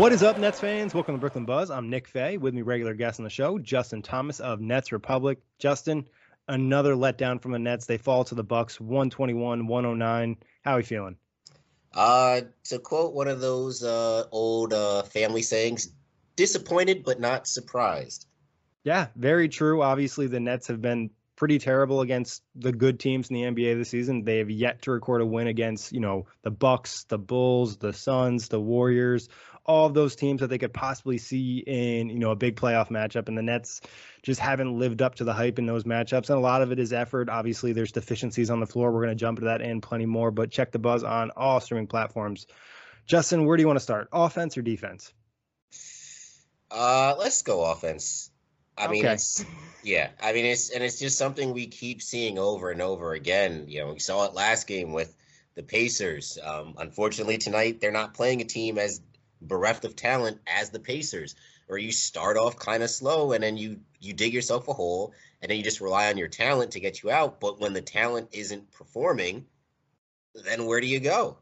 [0.00, 0.94] What is up, Nets fans?
[0.94, 1.70] Welcome to Brooklyn Buzz.
[1.70, 2.38] I'm Nick Fay.
[2.38, 5.42] With me, regular guest on the show, Justin Thomas of Nets Republic.
[5.58, 6.06] Justin,
[6.48, 7.84] another letdown from the Nets.
[7.84, 10.36] They fall to the Bucks, 121, 109.
[10.64, 11.16] How are you feeling?
[11.92, 15.92] Uh, to quote one of those uh, old uh, family sayings,
[16.34, 18.26] disappointed but not surprised.
[18.84, 19.82] Yeah, very true.
[19.82, 21.10] Obviously, the Nets have been
[21.40, 24.24] pretty terrible against the good teams in the NBA this season.
[24.24, 27.94] They have yet to record a win against, you know, the Bucks, the Bulls, the
[27.94, 29.30] Suns, the Warriors,
[29.66, 32.88] all of those teams that they could possibly see in you know a big playoff
[32.88, 33.80] matchup and the nets
[34.22, 36.78] just haven't lived up to the hype in those matchups and a lot of it
[36.78, 37.28] is effort.
[37.28, 38.90] Obviously there's deficiencies on the floor.
[38.90, 41.60] We're going to jump into that and plenty more but check the buzz on all
[41.60, 42.46] streaming platforms.
[43.06, 45.12] Justin where do you want to start offense or defense?
[46.70, 48.30] Uh let's go offense.
[48.78, 49.14] I mean Okay.
[49.14, 49.44] it's
[49.82, 53.66] yeah i mean it's and it's just something we keep seeing over and over again.
[53.68, 55.14] You know we saw it last game with
[55.54, 56.38] the pacers.
[56.42, 59.00] Um unfortunately tonight they're not playing a team as
[59.42, 61.34] bereft of talent as the pacers
[61.68, 65.14] or you start off kind of slow and then you you dig yourself a hole
[65.40, 67.40] and then you just rely on your talent to get you out.
[67.40, 69.46] But when the talent isn't performing
[70.34, 71.38] then where do you go?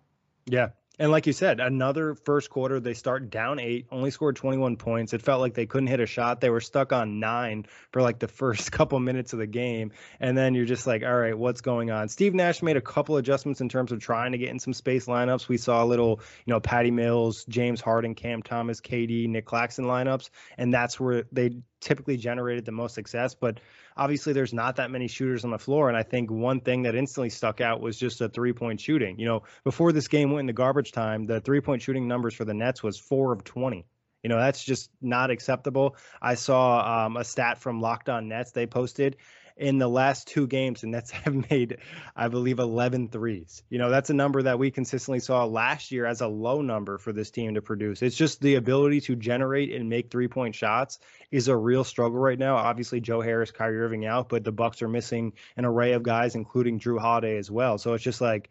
[0.46, 4.76] Yeah and like you said another first quarter they start down eight only scored 21
[4.76, 5.12] points.
[5.12, 6.40] It felt like they couldn't hit a shot.
[6.40, 9.92] They were stuck on nine for like the first couple minutes of the game.
[10.20, 12.08] And then you're just like all right what's going on?
[12.08, 15.06] Steve nash made a couple adjustments in terms of trying to get in some space
[15.06, 15.48] lineups.
[15.48, 19.84] We saw a little you know patty mills james harden cam thomas kd nick claxton
[19.84, 20.30] lineups.
[20.56, 23.34] And that's where they typically generated the most success.
[23.34, 23.60] But
[23.98, 26.94] obviously there's not that many shooters on the floor and i think one thing that
[26.94, 29.18] instantly stuck out was just a three point shooting.
[29.18, 32.44] You know before this game went into garbage time the three point shooting numbers for
[32.44, 33.84] the nets was four of 20
[34.22, 35.96] you know that's just not acceptable.
[36.20, 39.16] I saw um, a stat from locked on nets they posted
[39.58, 41.78] in the last two games, and Nets have made,
[42.16, 43.62] I believe, 11 threes.
[43.68, 46.96] You know, that's a number that we consistently saw last year as a low number
[46.98, 48.02] for this team to produce.
[48.02, 50.98] It's just the ability to generate and make three point shots
[51.30, 52.56] is a real struggle right now.
[52.56, 56.34] Obviously, Joe Harris, Kyrie Irving out, but the Bucks are missing an array of guys,
[56.34, 57.78] including Jrue Holiday as well.
[57.78, 58.50] So it's just like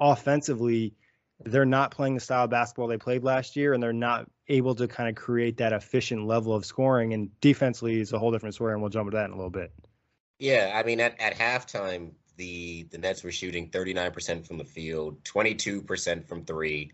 [0.00, 0.94] offensively,
[1.44, 4.74] they're not playing the style of basketball they played last year, and they're not able
[4.74, 7.14] to kind of create that efficient level of scoring.
[7.14, 9.50] And defensively is a whole different story, and we'll jump into that in a little
[9.50, 9.72] bit.
[10.38, 15.22] Yeah, I mean, at, at halftime, the the Nets were shooting 39% from the field,
[15.24, 16.92] 22% from three.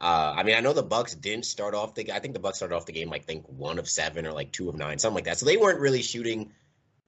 [0.00, 2.12] Uh, I mean, I know the Bucks didn't start off the.
[2.12, 4.52] I think the Bucks started off the game like think one of seven or like
[4.52, 5.38] two of nine, something like that.
[5.38, 6.52] So they weren't really shooting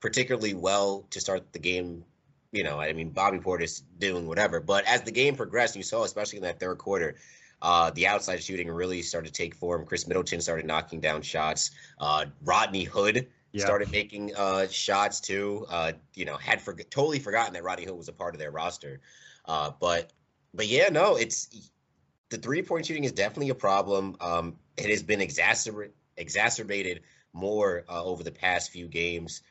[0.01, 2.05] particularly well to start the game.
[2.53, 6.05] You know, I mean, Bobby Portis doing whatever, but as the game progressed, you saw,
[6.05, 7.17] especially in that third quarter,
[7.61, 9.85] uh, the outside shooting really started to take form.
[9.85, 11.73] Khris Middleton started knocking down shots.
[11.99, 13.65] Uh, Rodney Hood Yeah.
[13.65, 15.67] started making uh, shots too.
[15.69, 18.51] Uh, you know, had for, totally forgotten that Rodney Hood was a part of their
[18.51, 19.01] roster.
[19.47, 20.13] Uh, but
[20.53, 21.49] but yeah, no, it's
[22.29, 24.17] the three point shooting is definitely a problem.
[24.21, 29.43] Um, it has been exacerbated exacerbated more uh, over the past few games.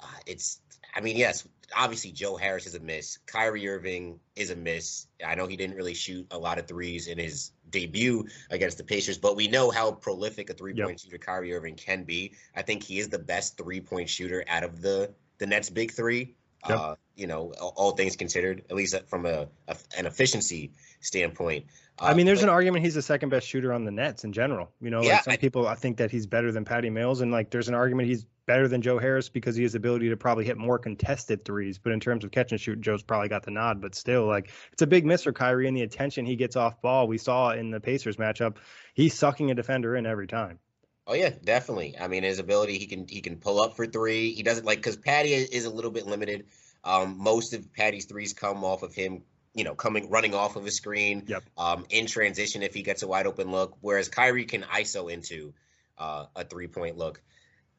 [0.00, 0.60] Uh, it's
[0.94, 1.46] I mean, yes,
[1.76, 3.18] obviously Joe Harris is a miss.
[3.26, 5.06] Kyrie Irving is a miss.
[5.24, 8.84] I know he didn't really shoot a lot of threes in his debut against the
[8.84, 11.00] Pacers, but we know how prolific a three point yep.
[11.00, 12.32] shooter Kyrie Irving can be.
[12.54, 15.90] I think he is the best three point shooter out of the the Nets big
[15.90, 16.36] three.
[16.68, 16.78] Yep.
[16.78, 21.66] Uh, you know, all, things considered, at least from a, a an efficiency standpoint.
[21.98, 24.24] Uh, I mean, there's but, an argument he's the second best shooter on the Nets
[24.24, 24.70] in general.
[24.80, 27.20] You know, yeah, like some I, people I think that he's better than Patty Mills,
[27.20, 30.08] and like there's an argument he's better than Joe Harris because he has the ability
[30.08, 31.78] to probably hit more contested threes.
[31.78, 33.80] But in terms of catch and shoot, Joe's probably got the nod.
[33.80, 36.80] But still, like it's a big miss for Kyrie and the attention he gets off
[36.80, 37.08] ball.
[37.08, 38.56] We saw in the Pacers matchup,
[38.94, 40.58] he's sucking a defender in every time.
[41.06, 41.96] Oh yeah, definitely.
[41.98, 44.32] I mean, his ability he can he can pull up for three.
[44.32, 46.46] He doesn't like because Patty is a little bit limited.
[46.84, 49.22] Um, most of Patty's threes come off of him,
[49.54, 51.24] you know, coming running off of a screen.
[51.26, 51.42] Yep.
[51.58, 55.52] Um, in transition if he gets a wide open look, whereas Kyrie can ISO into
[55.98, 57.20] uh, a three point look.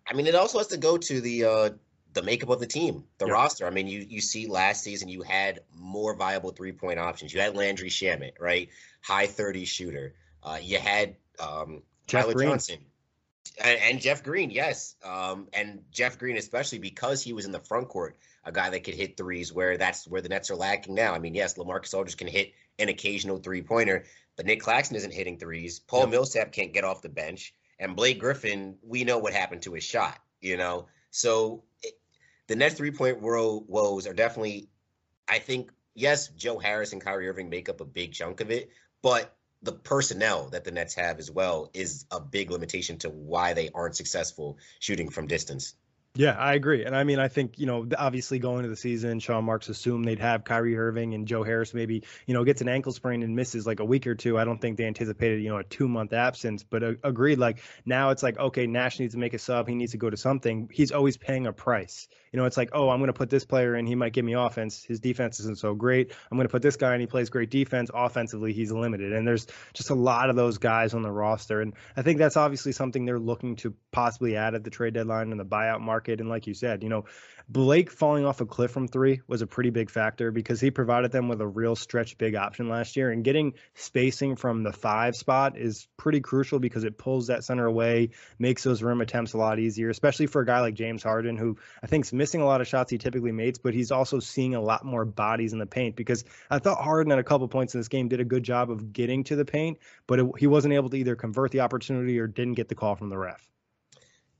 [0.06, 1.70] I mean, it also has to go to the uh,
[2.12, 3.34] the makeup of the team, the yep.
[3.34, 3.66] roster.
[3.66, 7.34] I mean, you you see last season you had more viable three point options.
[7.34, 8.68] You had Landry Shamet, right,
[9.02, 10.14] high thirty shooter.
[10.44, 12.50] Uh, you had um, Tyler Green.
[12.50, 12.80] Johnson
[13.64, 17.60] and, and, Jeff Green, yes, um, and Jeff Green especially because he was in the
[17.60, 19.54] front court, a guy that could hit threes.
[19.54, 21.14] Where that's where the Nets are lacking now.
[21.14, 24.06] I mean, yes, Lamarcus Aldridge can hit an occasional three pointer,
[24.36, 25.80] but Nick Claxton isn't hitting threes.
[25.80, 26.10] Paul yep.
[26.10, 29.84] Millsap can't get off the bench, and Blake Griffin, we know what happened to his
[29.84, 30.20] shot.
[30.42, 31.94] You know, so it,
[32.48, 34.70] the Nets three point world woes are definitely,
[35.28, 38.70] I think, yes, Joe Harris and Kyrie Irving make up a big chunk of it,
[39.02, 43.54] but the personnel that the Nets have as well is a big limitation to why
[43.54, 45.76] they aren't successful shooting from distance.
[46.16, 46.86] Yeah, I agree.
[46.86, 50.06] And I mean, I think, you know, obviously going into the season, Sean Marks assumed
[50.06, 53.36] they'd have Kyrie Irving and Joe Harris maybe, you know, gets an ankle sprain and
[53.36, 54.38] misses like a week or two.
[54.38, 57.40] I don't think they anticipated, you know, a two month absence, but uh, agreed.
[57.40, 59.68] Like now it's like, okay, Nash needs to make a sub.
[59.68, 60.70] He needs to go to something.
[60.72, 62.08] He's always paying a price.
[62.32, 63.88] You know, it's like, oh, I'm going to put this player in.
[63.88, 64.84] He might give me offense.
[64.84, 66.12] His defense isn't so great.
[66.32, 67.90] I'm going to put this guy and he plays great defense.
[67.92, 69.14] Offensively, he's limited.
[69.14, 71.62] And there's just a lot of those guys on the roster.
[71.62, 75.32] And I think that's obviously something they're looking to possibly add at the trade deadline
[75.32, 76.03] and the buyout market.
[76.08, 77.06] And like you said, you know,
[77.50, 81.12] Blake falling off a cliff from three was a pretty big factor because he provided
[81.12, 83.12] them with a real stretch big option last year.
[83.12, 87.66] And getting spacing from the five spot is pretty crucial because it pulls that center
[87.66, 91.36] away, makes those rim attempts a lot easier, especially for a guy like James Harden,
[91.36, 94.20] who I think is missing a lot of shots he typically makes, but he's also
[94.20, 97.48] seeing a lot more bodies in the paint because I thought Harden at a couple
[97.48, 100.26] points in this game did a good job of getting to the paint, but it,
[100.40, 103.18] he wasn't able to either convert the opportunity or didn't get the call from the
[103.18, 103.53] ref.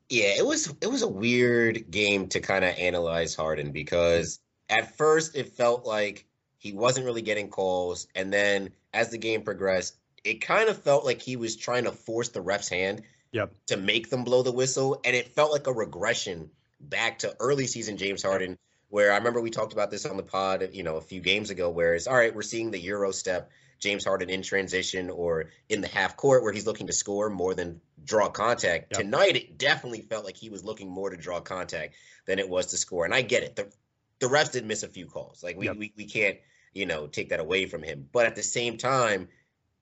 [0.10, 4.40] Yeah, it was it was a weird game to kind of analyze Harden because
[4.70, 6.26] at first it felt like
[6.58, 11.06] he wasn't really getting calls, and then as the game progressed, it kind of felt
[11.06, 13.02] like he was trying to force the ref's hand
[13.32, 13.52] yep.
[13.68, 17.68] to make them blow the whistle, and it felt like a regression back to early
[17.68, 18.58] season James Harden,
[18.90, 21.50] where I remember we talked about this on the pod, you know, a few games
[21.50, 23.50] ago, where it's all right, we're seeing the Euro step
[23.84, 27.54] James Harden in transition or in the half court where he's looking to score more
[27.54, 28.88] than draw contact.
[28.92, 29.02] Yep.
[29.02, 31.96] Tonight, it definitely felt like he was looking more to draw contact
[32.26, 33.04] than it was to score.
[33.04, 33.58] And I get it.
[33.58, 33.70] The,
[34.20, 35.44] the refs did miss a few calls.
[35.44, 35.76] Like we, yep.
[35.76, 36.38] we, we can't,
[36.74, 38.08] you know, take that away from him.
[38.12, 39.28] But at the same time,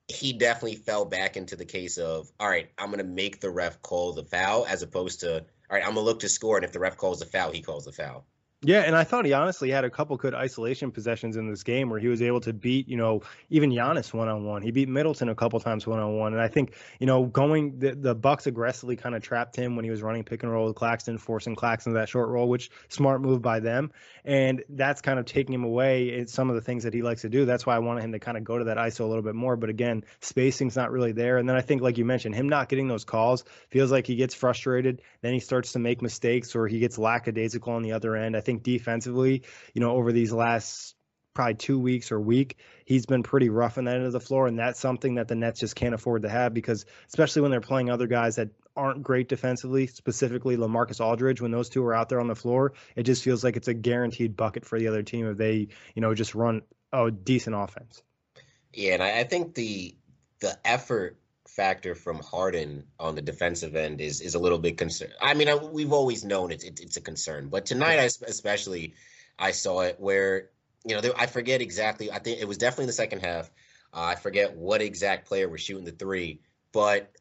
[0.08, 3.50] he definitely fell back into the case of, all right, I'm going to make the
[3.50, 6.56] ref call the foul as opposed to, all right, I'm going to look to score.
[6.56, 8.26] And if the ref calls the foul, he calls the foul.
[8.64, 11.90] Yeah, and I thought he honestly had a couple good isolation possessions in this game
[11.90, 14.62] where he was able to beat, you know, even Giannis one on one.
[14.62, 17.80] He beat Middleton a couple times one on one, and I think, you know, going
[17.80, 20.66] the, the Bucks aggressively kind of trapped him when he was running pick and roll
[20.66, 23.90] with Claxton, forcing Claxton to that short roll, which smart move by them,
[24.24, 27.22] and that's kind of taking him away in some of the things that he likes
[27.22, 27.44] to do.
[27.44, 29.34] That's why I wanted him to kind of go to that ISO a little bit
[29.34, 31.38] more, but again, spacing's not really there.
[31.38, 34.14] And then I think, like you mentioned, him not getting those calls feels like he
[34.14, 38.14] gets frustrated, then he starts to make mistakes or he gets lackadaisical on the other
[38.14, 38.36] end.
[38.36, 39.42] I think think defensively,
[39.74, 40.94] you know, over these last
[41.34, 44.46] probably two weeks or week, he's been pretty rough on that end of the floor,
[44.46, 47.60] and that's something that the Nets just can't afford to have because especially when they're
[47.60, 52.08] playing other guys that aren't great defensively, specifically Lamarcus Aldridge, when those two are out
[52.08, 55.02] there on the floor, it just feels like it's a guaranteed bucket for the other
[55.02, 58.02] team if they, you know, just run a decent offense.
[58.72, 59.94] Yeah, and I think the
[60.40, 61.16] the effort
[61.56, 65.10] factor from Harden on the defensive end is is a little bit concern.
[65.20, 68.94] I mean, I, we've always known it's it, it's a concern, but tonight, I, especially,
[69.38, 70.50] I saw it where
[70.86, 72.10] you know I forget exactly.
[72.10, 73.50] I think it was definitely the second half.
[73.92, 76.40] Uh, I forget what exact player was shooting the three,
[76.72, 77.12] but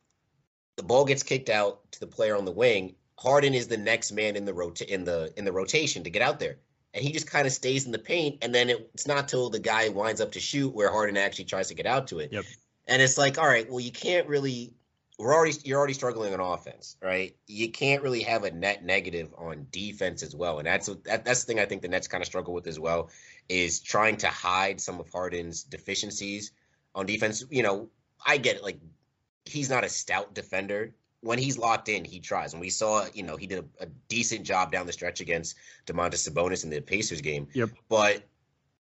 [0.77, 2.95] the ball gets kicked out to the player on the wing.
[3.19, 6.21] Harden is the next man in the rota- in the in the rotation to get
[6.21, 6.57] out there.
[6.93, 9.49] And he just kind of stays in the paint, and then it, it's not till
[9.49, 12.33] the guy winds up to shoot where Harden actually tries to get out to it.
[12.33, 12.45] Yep.
[12.87, 14.73] And it's like, all right, well, you can't really
[15.21, 17.35] we're already you're already struggling on offense, right?
[17.45, 21.43] You can't really have a net negative on defense as well, and that's that, that's
[21.43, 23.09] the thing I think the Nets kind of struggle with as well
[23.47, 26.51] is trying to hide some of Harden's deficiencies
[26.95, 27.43] on defense.
[27.51, 27.89] You know,
[28.25, 28.79] I get it, like
[29.45, 30.95] he's not a stout defender.
[31.23, 32.53] When he's locked in, he tries.
[32.53, 35.55] And we saw, you know, he did a, a decent job down the stretch against
[35.85, 37.47] Domantas Sabonis in the Pacers game.
[37.53, 37.69] Yep.
[37.89, 38.23] But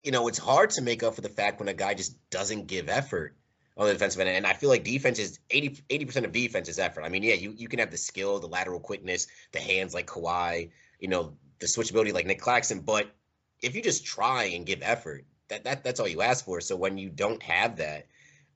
[0.04, 2.68] you know, it's hard to make up for the fact when a guy just doesn't
[2.68, 3.36] give effort
[3.78, 4.30] on the defensive end.
[4.30, 7.04] And I feel like defense is 80 percent of defense is effort.
[7.04, 10.08] I mean, yeah, you, you can have the skill, the lateral quickness, the hands like
[10.08, 12.82] Kawhi, you know, the switchability like Nick Claxton.
[12.82, 13.16] But
[13.62, 16.62] if you just try and give effort, that, that that's all you ask for.
[16.62, 18.08] So when you don't have that,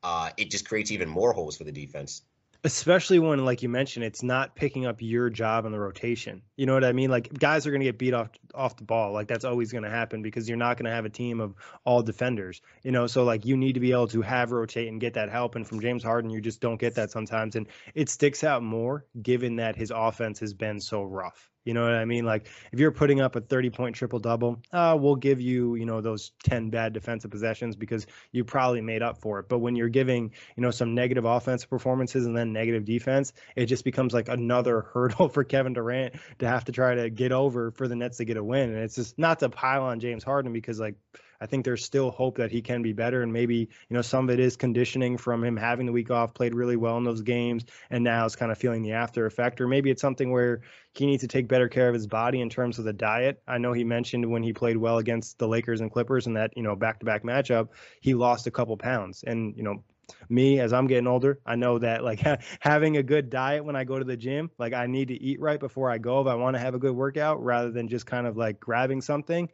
[0.03, 2.21] uh, it just creates even more holes for the defense
[2.63, 6.41] especially when like you mentioned it's not picking up your job in the rotation.
[6.55, 7.09] You know what i mean?
[7.09, 9.13] Like guys are going to get beat off off the ball.
[9.13, 11.55] Like that's always going to happen because you're not going to have a team of
[11.85, 13.07] all defenders you know?
[13.07, 15.55] So like you need to be able to have rotate and get that help.
[15.55, 17.55] And from james harden you just don't get that sometimes.
[17.55, 21.83] And it sticks out more given that his offense has been so rough you know
[21.83, 22.23] what I mean?
[22.23, 25.85] Like if you're putting up a 30 point triple double, uh, we'll give you, you
[25.85, 29.49] know, those 10 bad defensive possessions because you probably made up for it.
[29.49, 33.65] But when you're giving, you know, some negative offensive performances and then negative defense, it
[33.65, 37.71] just becomes like another hurdle for Kevin Durant to have to try to get over
[37.71, 38.69] for the Nets to get a win.
[38.69, 40.95] And it's just not to pile on James Harden because like
[41.39, 43.21] I think there's still hope that he can be better.
[43.21, 46.33] And maybe, you know, some of it is conditioning from him having the week off,
[46.33, 49.61] played really well in those games, and now is kind of feeling the after effect.
[49.61, 50.61] Or maybe it's something where
[50.93, 53.41] he needs to take better care of his body in terms of the diet.
[53.47, 56.51] I know he mentioned when he played well against the Lakers and Clippers in that,
[56.55, 57.69] you know, back to back matchup,
[58.01, 59.23] he lost a couple pounds.
[59.25, 59.83] And, you know,
[60.29, 62.21] me as I'm getting older, I know that like
[62.59, 65.39] having a good diet when I go to the gym, like I need to eat
[65.39, 68.05] right before I go if I want to have a good workout rather than just
[68.05, 69.49] kind of like grabbing something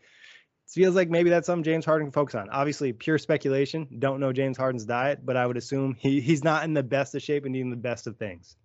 [0.74, 2.50] feels like maybe that's something James Harden can focus on.
[2.50, 3.88] Obviously, pure speculation.
[4.00, 7.16] Don't know James Harden's diet, but I would assume he, he's not in the best
[7.16, 8.56] of shape and eating the best of things.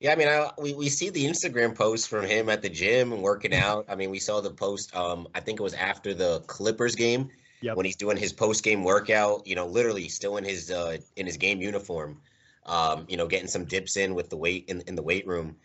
[0.00, 3.12] Yeah, I mean, I, we we see the Instagram posts from him at the gym
[3.12, 3.84] and working out.
[3.88, 4.94] I mean, we saw the post.
[4.96, 7.30] Um, I think it was after the Clippers game
[7.60, 7.76] yep.
[7.76, 9.46] when he's doing his post game workout.
[9.46, 12.20] You know, literally still in his uh in his game uniform.
[12.66, 15.56] Um, you know, getting some dips in with the weight in in the weight room.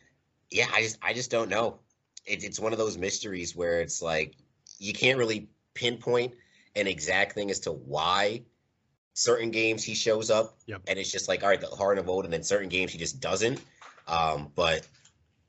[0.51, 1.79] Yeah, I just I just don't know.
[2.27, 4.35] It, it's one of those mysteries where it's like
[4.77, 6.33] you can't really pinpoint
[6.75, 8.41] an exact thing as to why
[9.13, 10.57] certain games he shows up.
[10.65, 10.81] Yep.
[10.87, 12.97] and it's just like all right the Harden of old and then certain games he
[12.97, 13.61] just doesn't.
[14.07, 14.87] Um, but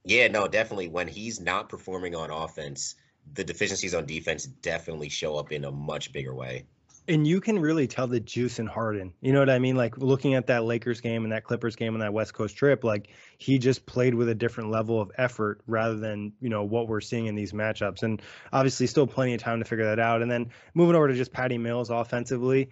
[0.05, 2.95] yeah no definitely when he's not performing on offense
[3.35, 6.65] the deficiencies on defense definitely show up in a much bigger way
[7.09, 9.15] and you can really tell the juice in Harden.
[9.23, 9.77] You know what I mean?
[9.77, 12.85] Like looking at that Lakers game and that Clippers game and that West Coast trip,
[12.85, 16.87] like he just played with a different level of effort rather than, you know, what
[16.87, 18.03] we're seeing in these matchups.
[18.03, 18.21] And
[18.53, 20.21] obviously still plenty of time to figure that out.
[20.21, 22.69] And then moving over to just Patty Mills offensively,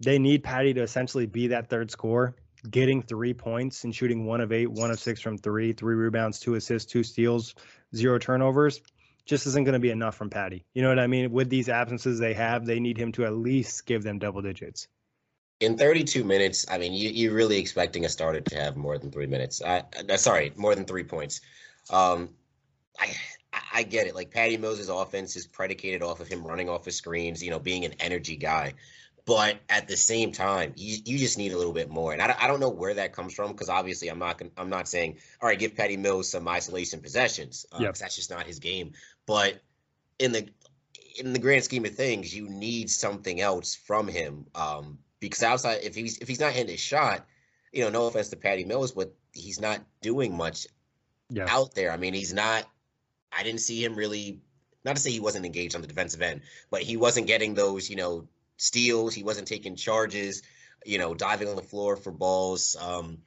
[0.00, 2.36] they need Patty to essentially be that third score,
[2.68, 6.40] getting three points and shooting one of eight, one of six from three, three rebounds,
[6.40, 7.54] two assists, two steals,
[7.96, 8.82] zero turnovers
[9.24, 10.64] just isn't going to be enough from Patty.
[10.74, 11.30] You know what I mean?
[11.30, 14.88] With these absences they have, they need him to at least give them double digits.
[15.60, 19.12] In 32 minutes, I mean, you, are really expecting a starter to have more than
[19.12, 19.62] three minutes.
[19.62, 21.40] I, I sorry, more than three points.
[21.90, 22.30] Um,
[22.98, 23.14] I
[23.72, 24.14] I get it.
[24.14, 27.58] Like Patty Mills' offense is predicated off of him running off his screens, you know,
[27.58, 28.74] being an energy guy.
[29.24, 32.12] But at the same time, you, you just need a little bit more.
[32.12, 34.88] And I, I don't know where that comes from because obviously I'm not I'm not
[34.88, 37.94] saying all right, give Patty Mills some isolation possessions because uh, yep.
[37.94, 38.92] that's just not his game.
[39.26, 39.60] But
[40.18, 40.48] in the
[41.18, 44.46] in the grand scheme of things, you need something else from him.
[44.54, 47.26] Um, because outside, if he's if he's not hitting his shot,
[47.72, 50.66] you know, no offense to Patty Mills, but he's not doing much
[51.30, 51.46] yeah.
[51.48, 51.92] out there.
[51.92, 52.64] I mean, he's not.
[53.36, 54.40] I didn't see him really.
[54.84, 57.88] Not to say he wasn't engaged on the defensive end, but he wasn't getting those,
[57.88, 58.26] you know,
[58.56, 59.14] steals.
[59.14, 60.42] He wasn't taking charges.
[60.84, 62.76] You know, diving on the floor for balls.
[62.80, 63.18] Um,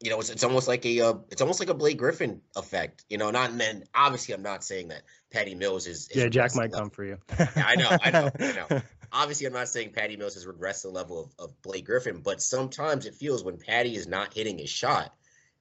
[0.00, 3.04] you know, it's, it's almost like a uh, it's almost like a Blake Griffin effect.
[3.08, 6.28] You know, not and then obviously I'm not saying that Patty Mills is, is yeah
[6.28, 6.80] Jack might level.
[6.80, 7.18] come for you.
[7.38, 8.82] yeah, I know, I know, I know.
[9.12, 12.40] Obviously, I'm not saying Patty Mills has regressed the level of, of Blake Griffin, but
[12.40, 15.12] sometimes it feels when Patty is not hitting his shot,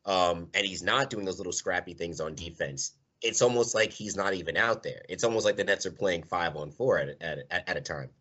[0.06, 2.92] um, and he's not doing those little scrappy things on defense.
[3.24, 5.02] It's almost like he's not even out there.
[5.10, 7.82] It's almost like the Nets are playing five on four at at, at, at a
[7.82, 8.12] time.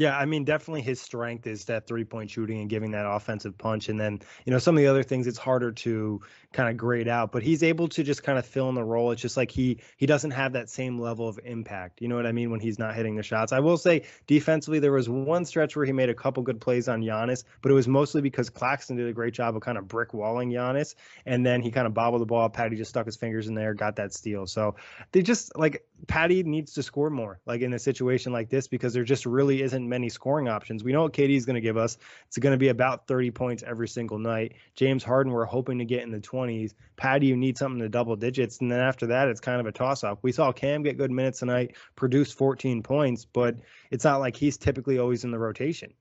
[0.00, 3.58] Yeah, I mean, definitely his strength is that three point shooting and giving that offensive
[3.58, 3.90] punch.
[3.90, 6.22] And then, you know, some of the other things it's harder to
[6.54, 9.10] kind of grade out, but he's able to just kind of fill in the role.
[9.10, 12.00] It's just like he he doesn't have that same level of impact.
[12.00, 12.50] You know what I mean?
[12.50, 13.52] When he's not hitting the shots.
[13.52, 16.88] I will say defensively, there was one stretch where he made a couple good plays
[16.88, 19.86] on Giannis, but it was mostly because Claxton did a great job of kind of
[19.86, 20.94] brick walling Giannis.
[21.26, 22.48] And then he kind of bobbled the ball.
[22.48, 24.46] Patty just stuck his fingers in there, got that steal.
[24.46, 24.76] So
[25.12, 28.94] they just like Patty needs to score more, like in a situation like this, because
[28.94, 30.82] there just really isn't many scoring options.
[30.82, 31.98] We know what KD is going to give us.
[32.26, 34.54] It's going to be about 30 points every single night.
[34.74, 36.72] James Harden, we're hoping to get in the 20s.
[36.96, 38.60] Patty, you need something to double digits.
[38.60, 40.20] And then after that, it's kind of a toss up.
[40.22, 43.56] We saw Cam get good minutes tonight, produce 14 points, but
[43.90, 45.92] it's not like he's typically always in the rotation.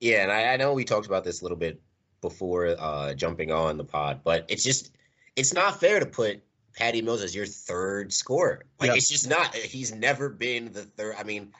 [0.00, 1.80] Yeah, and I, I know we talked about this a little bit
[2.20, 4.92] before uh, jumping on the pod, but it's just
[5.36, 6.42] it's not fair to put
[6.76, 8.64] Patty Mills as your third scorer.
[8.78, 8.96] Like yep.
[8.98, 9.54] it's just not.
[9.54, 11.16] He's never been the third.
[11.18, 11.52] I mean,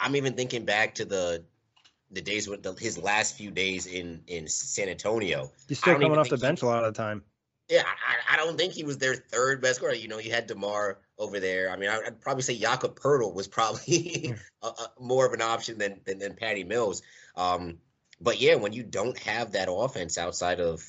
[0.00, 1.44] I'm even thinking back to the
[2.12, 5.50] the days with the, his last few days in in San Antonio.
[5.68, 7.22] He's still coming off the bench a lot of the time.
[7.68, 9.92] Yeah, I, I, don't think he was their third best scorer.
[9.92, 11.70] You know, you had Demar over there.
[11.70, 15.78] I mean, I'd probably say Jakob Poeltl was probably a, a, more of an option
[15.78, 17.02] than than, than Patty Mills.
[17.36, 17.78] Um,
[18.20, 20.84] but yeah, when you don't have that offense outside of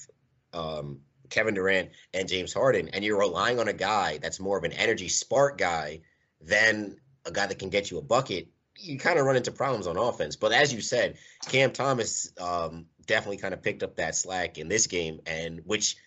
[0.53, 4.63] um, Kevin Durant and James Harden, and you're relying on a guy that's more of
[4.63, 6.01] an energy spark guy
[6.41, 8.47] than a guy that can get you a bucket,
[8.81, 10.35] you kind of run into problems on offense.
[10.35, 11.17] But as you said,
[11.49, 15.97] Cam Thomas um, definitely kind of picked up that slack in this game, and which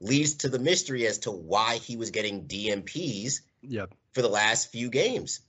[0.00, 3.94] leads to the mystery as to why he was getting DNPs yep.
[4.12, 5.40] for the last few games.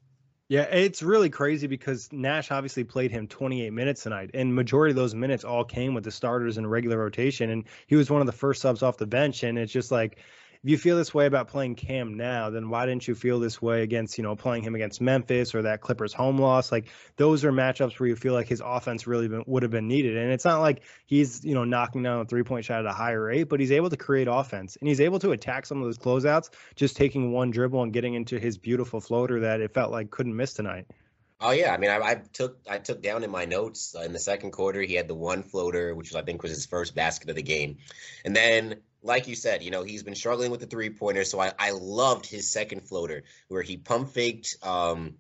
[0.50, 4.96] Yeah, it's really crazy because Nash obviously played him 28 minutes tonight, and majority of
[4.96, 8.28] those minutes all came with the starters in regular rotation, and he was one of
[8.28, 10.20] the first subs off the bench, and it's just like
[10.64, 13.62] if you feel this way about playing Cam now, then why didn't you feel this
[13.62, 16.72] way against, you know, playing him against Memphis or that Clippers home loss?
[16.72, 19.88] Like those are matchups where you feel like his offense really been, would have been
[19.88, 20.18] needed.
[20.18, 22.94] And it's not like he's, you know, knocking down a three point shot at a
[22.94, 25.86] higher rate, but he's able to create offense and he's able to attack some of
[25.86, 29.92] those closeouts, just taking one dribble and getting into his beautiful floater that it felt
[29.92, 30.86] like couldn't miss tonight.
[31.40, 34.12] Oh yeah, I mean, I, I, took I took down in my notes uh, in
[34.12, 34.82] the second quarter.
[34.82, 37.78] He had the one floater, which I think was his first basket of the game,
[38.26, 41.24] and then like you said, you know, he's been struggling with the three pointer.
[41.24, 44.58] So I, I loved his second floater where he pump faked.
[44.62, 45.16] Um,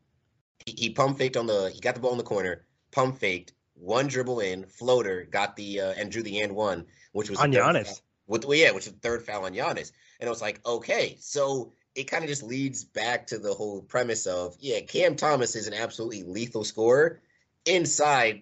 [0.65, 3.53] he, he pump faked on the, he got the ball in the corner, pump faked,
[3.74, 7.51] one dribble in, floater, got the, uh, and drew the and one, which was on
[7.51, 8.01] Giannis.
[8.27, 9.91] With, well, yeah, which was the third foul on Giannis.
[10.20, 13.82] And I was like, okay, so it kind of just leads back to the whole
[13.82, 17.22] premise of, yeah, Cam Thomas is an absolutely lethal scorer
[17.65, 18.41] inside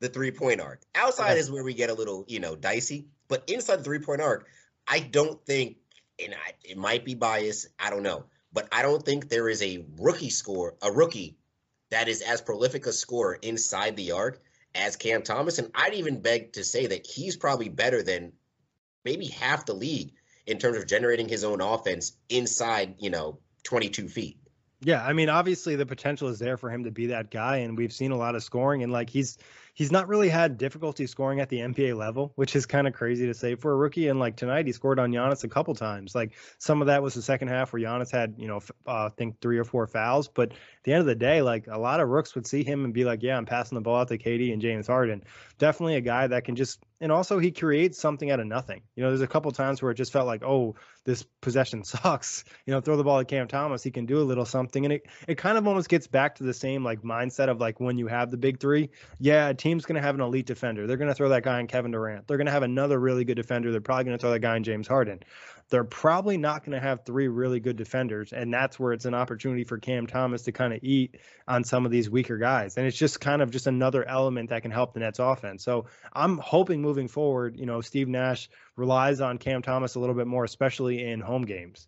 [0.00, 0.80] the three point arc.
[0.94, 3.06] Outside is where we get a little, you know, dicey.
[3.28, 4.48] But inside the three point arc,
[4.86, 5.76] I don't think,
[6.22, 9.62] and I, it might be biased, I don't know, but I don't think there is
[9.62, 11.36] a rookie score, a rookie
[11.90, 14.40] that is as prolific a scorer inside the arc
[14.74, 15.58] as Cam Thomas.
[15.58, 18.32] And I'd even beg to say that he's probably better than
[19.04, 20.12] maybe half the league
[20.46, 24.38] in terms of generating his own offense inside, you know, 22 feet.
[24.82, 27.76] Yeah, I mean, obviously the potential is there for him to be that guy, and
[27.76, 29.36] we've seen a lot of scoring, and like he's
[29.74, 33.26] he's not really had difficulty scoring at the NBA level, which is kind of crazy
[33.26, 34.08] to say for a rookie.
[34.08, 36.14] And like tonight, he scored on Giannis a couple times.
[36.14, 39.08] Like some of that was the second half where Giannis had, you know, uh, I
[39.16, 40.28] think three or four fouls.
[40.28, 42.84] But at the end of the day, like a lot of rooks would see him
[42.84, 45.24] and be like, yeah, I'm passing the ball out to KD and James Harden.
[45.58, 48.82] Definitely a guy that can just, and also he creates something out of nothing.
[48.94, 52.44] You know, there's a couple times where it just felt like, oh, this possession sucks.
[52.66, 54.84] You know, throw the ball to Cam Thomas, he can do a little something.
[54.84, 57.80] And it, it kind of almost gets back to the same like mindset of like
[57.80, 58.90] when you have the big three.
[59.18, 60.86] Yeah, team's going to have an elite defender.
[60.86, 62.26] They're going to throw that guy in Kevin Durant.
[62.26, 63.70] They're going to have another really good defender.
[63.70, 65.20] They're probably going to throw that guy in James Harden.
[65.68, 68.32] They're probably not going to have three really good defenders.
[68.32, 71.84] And that's where it's an opportunity for Cam Thomas to kind of eat on some
[71.84, 72.78] of these weaker guys.
[72.78, 75.62] And it's just kind of just another element that can help the Nets offense.
[75.62, 80.16] So I'm hoping moving forward, you know, Steve Nash relies on Cam Thomas a little
[80.16, 81.86] bit more, especially in home games.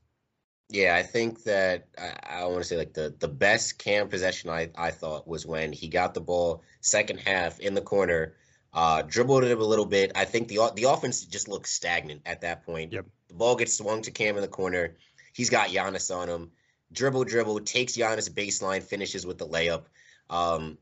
[0.72, 4.48] Yeah, I think that I, I want to say like the the best Cam possession
[4.48, 8.36] I, I thought was when he got the ball second half in the corner,
[8.72, 10.12] uh, dribbled it a little bit.
[10.14, 12.94] I think the the offense just looks stagnant at that point.
[12.94, 13.04] Yep.
[13.28, 14.96] The ball gets swung to Cam in the corner.
[15.34, 16.52] He's got Giannis on him.
[16.90, 19.84] Dribble, dribble, takes Giannis baseline, finishes with the layup.
[20.30, 20.78] Um,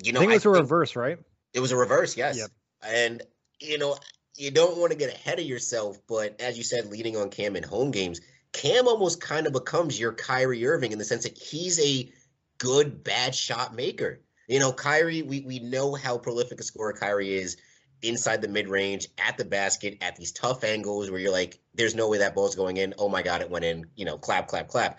[0.00, 1.18] you know, I think it was I a reverse, right?
[1.52, 2.38] It was a reverse, yes.
[2.38, 2.50] Yep.
[2.86, 3.22] And
[3.58, 3.96] you know,
[4.36, 7.56] you don't want to get ahead of yourself, but as you said, leading on Cam
[7.56, 8.20] in home games
[8.52, 12.10] Cam almost kind of becomes your Kyrie Irving in the sense that he's a
[12.58, 14.20] good bad shot maker.
[14.48, 17.56] You know, Kyrie, we we know how prolific a scorer Kyrie is
[18.02, 21.94] inside the mid range, at the basket, at these tough angles where you're like, there's
[21.94, 22.94] no way that ball's going in.
[22.98, 23.86] Oh my God, it went in.
[23.94, 24.98] You know, clap, clap, clap.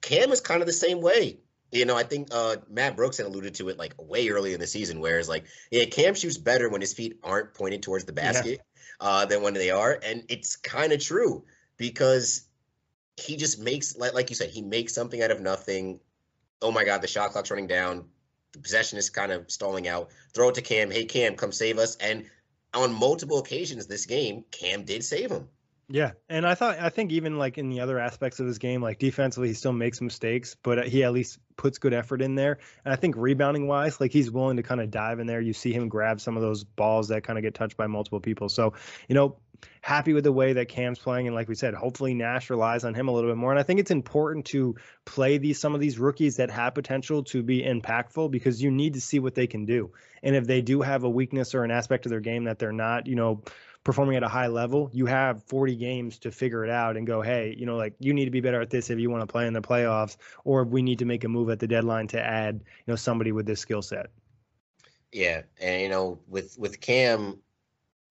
[0.00, 1.38] Cam is kind of the same way.
[1.70, 4.60] You know, I think uh, Matt Brooks had alluded to it like way early in
[4.60, 8.04] the season, where it's like, yeah, Cam shoots better when his feet aren't pointed towards
[8.04, 8.60] the basket
[9.00, 9.06] yeah.
[9.06, 11.44] uh, than when they are, and it's kind of true
[11.78, 12.42] because
[13.16, 16.00] he just makes like like you said, he makes something out of nothing.
[16.60, 18.06] Oh my God, the shot clock's running down.
[18.52, 20.10] The possession is kind of stalling out.
[20.34, 20.90] Throw it to Cam.
[20.90, 21.96] Hey Cam, come save us.
[21.96, 22.26] And
[22.74, 25.48] on multiple occasions this game, Cam did save him.
[25.88, 28.80] Yeah, and I thought I think even like in the other aspects of his game,
[28.80, 32.34] like defensively, he still makes mistakes, but uh, he at least puts good effort in
[32.34, 32.60] there.
[32.84, 35.42] And I think rebounding wise, like he's willing to kind of dive in there.
[35.42, 38.20] You see him grab some of those balls that kind of get touched by multiple
[38.20, 38.48] people.
[38.48, 38.72] So
[39.06, 39.36] you know,
[39.80, 42.94] happy with the way that Cam's playing, and like we said, hopefully Nash relies on
[42.94, 43.50] him a little bit more.
[43.50, 47.24] And I think it's important to play these some of these rookies that have potential
[47.24, 49.92] to be impactful because you need to see what they can do.
[50.22, 52.72] And if they do have a weakness or an aspect of their game that they're
[52.72, 53.42] not, you know
[53.84, 57.20] performing at a high level, you have 40 games to figure it out and go,
[57.20, 59.26] hey, you know, like you need to be better at this if you want to
[59.26, 62.20] play in the playoffs, or we need to make a move at the deadline to
[62.20, 64.06] add, you know, somebody with this skill set.
[65.10, 67.38] Yeah, and you know, with with Cam,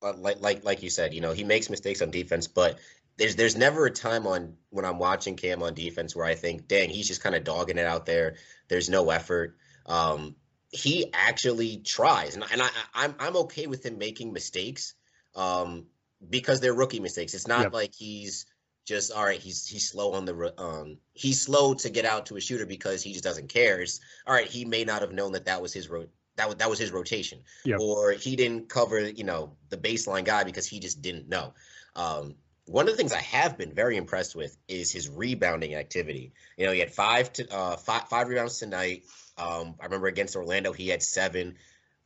[0.02, 2.80] like like like you said, you know, he makes mistakes on defense, but
[3.18, 6.68] there's there's never a time on when I'm watching Cam on defense where I think,
[6.68, 8.36] dang, he's just kind of dogging it out there.
[8.68, 9.58] There's no effort.
[9.86, 10.36] Um,
[10.72, 14.94] he actually tries, and, and I, I'm I'm okay with him making mistakes
[15.36, 15.86] um,
[16.30, 17.34] because they're rookie mistakes.
[17.34, 17.74] It's not yep.
[17.74, 18.46] like he's
[18.86, 19.40] just all right.
[19.40, 23.04] He's he's slow on the um he's slow to get out to a shooter because
[23.04, 23.82] he just doesn't care.
[23.82, 24.48] It's all right.
[24.48, 26.08] He may not have known that that was his ro-
[26.42, 27.80] that was that was his rotation, yep.
[27.80, 31.54] or he didn't cover you know the baseline guy because he just didn't know.
[31.96, 36.34] Um, one of the things I have been very impressed with is his rebounding activity.
[36.58, 39.04] You know, he had five to uh, five, five rebounds tonight.
[39.38, 41.58] Um, I remember against Orlando, he had seven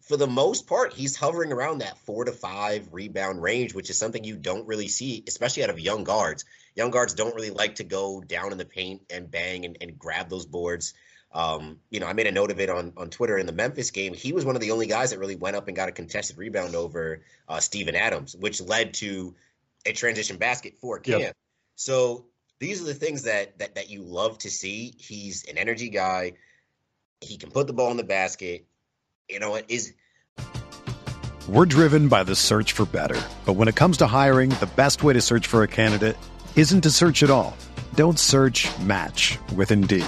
[0.05, 3.97] for the most part, he's hovering around that four to five rebound range, which is
[3.97, 6.45] something you don't really see, especially out of young guards.
[6.75, 9.97] Young guards don't really like to go down in the paint and bang and, and
[9.97, 10.93] grab those boards.
[11.35, 13.91] Um, you know, I made a note of it on, on Twitter in the Memphis
[13.91, 14.13] game.
[14.13, 16.37] He was one of the only guys that really went up and got a contested
[16.37, 19.35] rebound over uh, Steven Adams, which led to
[19.85, 21.19] a transition basket for Cam.
[21.19, 21.35] Yep.
[21.75, 22.25] So
[22.59, 24.95] these are the things that, that that you love to see.
[24.97, 26.33] He's an energy guy.
[27.19, 28.65] He can put the ball in the basket
[29.29, 29.93] you know, it is.
[31.47, 33.21] We're driven by the search for better.
[33.45, 36.17] But when it comes to hiring, the best way to search for a candidate
[36.55, 37.55] isn't to search at all.
[37.95, 40.07] Don't search match with Indeed.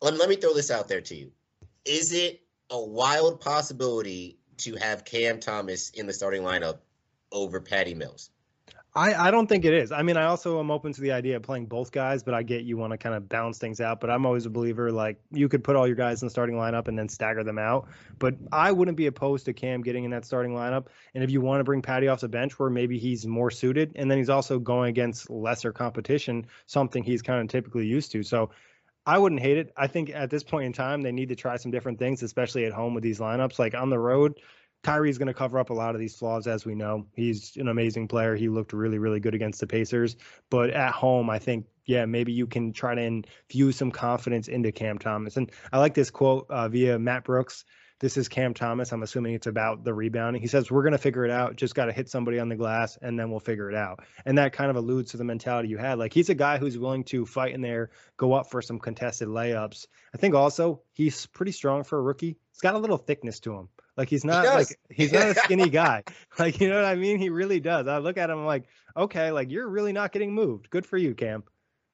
[0.00, 1.32] let, let me throw this out there to you.
[1.84, 6.78] Is it a wild possibility to have Cam Thomas in the starting lineup
[7.32, 8.30] over Patty Mills?
[8.92, 9.92] I, I don't think it is.
[9.92, 12.42] I mean, I also am open to the idea of playing both guys, but I
[12.42, 14.00] get you want to kind of balance things out.
[14.00, 16.56] But I'm always a believer like you could put all your guys in the starting
[16.56, 17.88] lineup and then stagger them out.
[18.18, 20.86] But I wouldn't be opposed to Cam getting in that starting lineup.
[21.14, 23.92] And if you want to bring Patty off the bench where maybe he's more suited,
[23.94, 28.24] and then he's also going against lesser competition, something he's kind of typically used to.
[28.24, 28.50] So
[29.06, 29.72] I wouldn't hate it.
[29.76, 32.64] I think at this point in time, they need to try some different things, especially
[32.66, 33.58] at home with these lineups.
[33.58, 34.40] Like on the road,
[34.82, 37.06] Kyrie's going to cover up a lot of these flaws, as we know.
[37.14, 38.36] He's an amazing player.
[38.36, 40.16] He looked really, really good against the Pacers.
[40.48, 44.72] But at home, I think, yeah, maybe you can try to infuse some confidence into
[44.72, 45.36] Cam Thomas.
[45.36, 47.64] And I like this quote uh, via Matt Brooks
[48.00, 48.92] this is Cam Thomas.
[48.92, 50.40] I'm assuming it's about the rebounding.
[50.40, 51.56] He says, We're going to figure it out.
[51.56, 54.00] Just got to hit somebody on the glass and then we'll figure it out.
[54.24, 55.98] And that kind of alludes to the mentality you had.
[55.98, 59.28] Like, he's a guy who's willing to fight in there, go up for some contested
[59.28, 59.86] layups.
[60.14, 62.38] I think also he's pretty strong for a rookie.
[62.52, 63.68] He's got a little thickness to him.
[63.96, 66.04] Like he's not he like he's not a skinny guy.
[66.38, 67.18] Like you know what I mean?
[67.18, 67.86] He really does.
[67.86, 68.64] I look at him I'm like,
[68.96, 70.70] okay, like you're really not getting moved.
[70.70, 71.44] Good for you, Cam.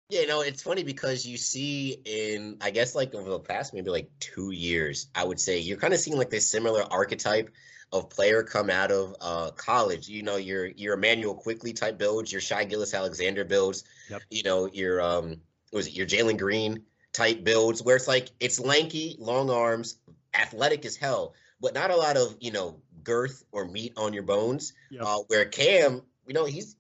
[0.08, 3.74] Yeah, you know, it's funny because you see in I guess like over the past
[3.74, 7.50] maybe like two years, I would say you're kind of seeing like this similar archetype
[7.92, 10.08] of player come out of uh, college.
[10.08, 13.84] You know, your your Immanuel Quickley type builds, your Shai Gilgeous-Alexander builds.
[14.08, 14.22] Yep.
[14.30, 15.40] You know, your um
[15.72, 19.98] was it your Jalen Green type builds where it's like it's lanky, long arms,
[20.34, 24.22] athletic as hell, but not a lot of you know girth or meat on your
[24.22, 24.72] bones.
[24.90, 25.02] Yep.
[25.04, 26.76] Uh, where Cam, you know, he's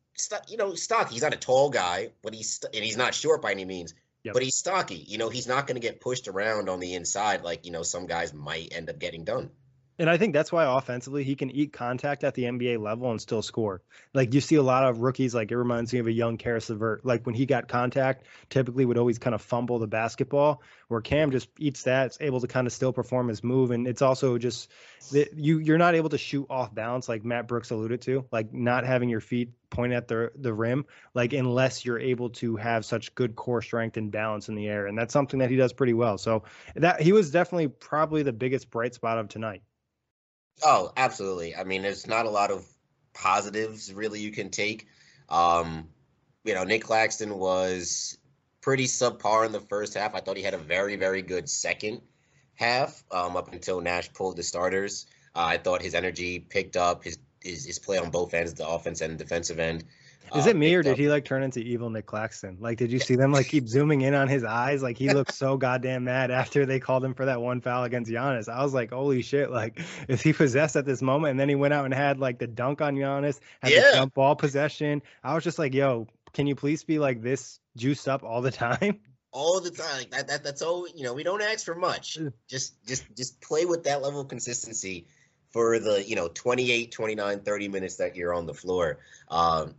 [0.48, 1.14] you know stocky.
[1.14, 3.94] He's not a tall guy, but he's and he's not short by any means.
[4.24, 4.34] Yep.
[4.34, 5.04] But he's stocky.
[5.06, 7.82] You know, he's not going to get pushed around on the inside like you know
[7.82, 9.50] some guys might end up getting done.
[9.98, 13.20] And I think that's why offensively he can eat contact at the NBA level and
[13.20, 13.80] still score.
[14.12, 16.68] Like you see a lot of rookies, like it reminds me of a young Caris
[16.68, 17.04] LeVert.
[17.04, 20.62] Like when he got contact, typically would always kind of fumble the basketball.
[20.88, 23.88] Where Cam just eats that, it's able to kind of still perform his move, and
[23.88, 24.70] it's also just
[25.34, 28.84] you you're not able to shoot off balance like Matt Brooks alluded to, like not
[28.84, 33.14] having your feet point at the the rim, like unless you're able to have such
[33.14, 35.94] good core strength and balance in the air, and that's something that he does pretty
[35.94, 36.18] well.
[36.18, 39.62] So that he was definitely probably the biggest bright spot of tonight.
[40.62, 41.54] Oh, absolutely.
[41.54, 42.66] I mean, there's not a lot of
[43.14, 44.86] positives really you can take.
[45.28, 45.88] Um,
[46.44, 48.18] you know, Nick Claxton was
[48.60, 50.14] pretty subpar in the first half.
[50.14, 52.00] I thought he had a very, very good second
[52.54, 55.06] half um, up until Nash pulled the starters.
[55.34, 58.66] Uh, I thought his energy picked up, his, his his play on both ends, the
[58.66, 59.84] offense and defensive end.
[60.34, 62.56] Is it me or did he like turn into evil Nick Claxton?
[62.60, 64.82] Like, did you see them like keep zooming in on his eyes?
[64.82, 68.10] Like, he looked so goddamn mad after they called him for that one foul against
[68.10, 68.48] Giannis.
[68.48, 69.50] I was like, holy shit!
[69.50, 71.32] Like, is he possessed at this moment?
[71.32, 73.90] And then he went out and had like the dunk on Giannis, had yeah.
[73.90, 75.02] the jump ball possession.
[75.22, 78.52] I was just like, yo, can you please be like this juiced up all the
[78.52, 79.00] time?
[79.32, 79.98] All the time.
[79.98, 80.88] Like that, that that's all.
[80.88, 82.18] You know, we don't ask for much.
[82.48, 85.06] Just just just play with that level of consistency
[85.56, 88.98] for the you know 28 29 30 minutes that you're on the floor
[89.30, 89.74] um,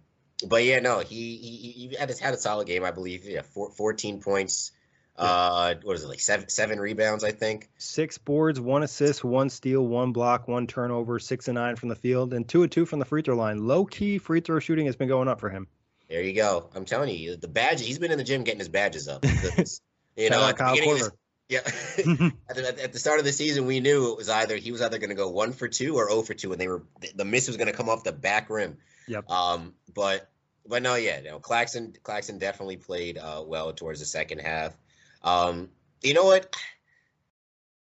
[0.45, 3.26] but yeah, no, he he, he had had a solid game, I believe.
[3.26, 4.71] Yeah, four, 14 points.
[5.17, 5.26] Yeah.
[5.26, 7.23] Uh, what is it like seven seven rebounds?
[7.23, 11.76] I think six boards, one assist, one steal, one block, one turnover, six and nine
[11.76, 13.65] from the field, and two and two from the free throw line.
[13.65, 15.67] Low key free throw shooting has been going up for him.
[16.08, 16.69] There you go.
[16.76, 17.82] I'm telling you, the badge.
[17.82, 19.26] He's been in the gym getting his badges up.
[20.15, 21.12] you know, at the
[21.50, 21.60] yeah.
[22.50, 24.82] at, the, at, the, start of the season, we knew it was either he was
[24.82, 26.84] either going to go one for two or zero oh for two, and they were
[27.15, 28.78] the miss was going to come off the back rim.
[29.08, 29.30] Yep.
[29.30, 30.30] Um, but
[30.65, 34.78] but no, yeah, no, Claxton Claxton definitely played uh, well towards the second half.
[35.24, 35.70] Um,
[36.02, 36.56] you know what?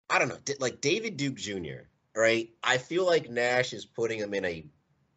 [0.10, 1.88] I don't know, like David Duke Jr.
[2.16, 2.50] Right?
[2.64, 4.66] I feel like Nash is putting him in a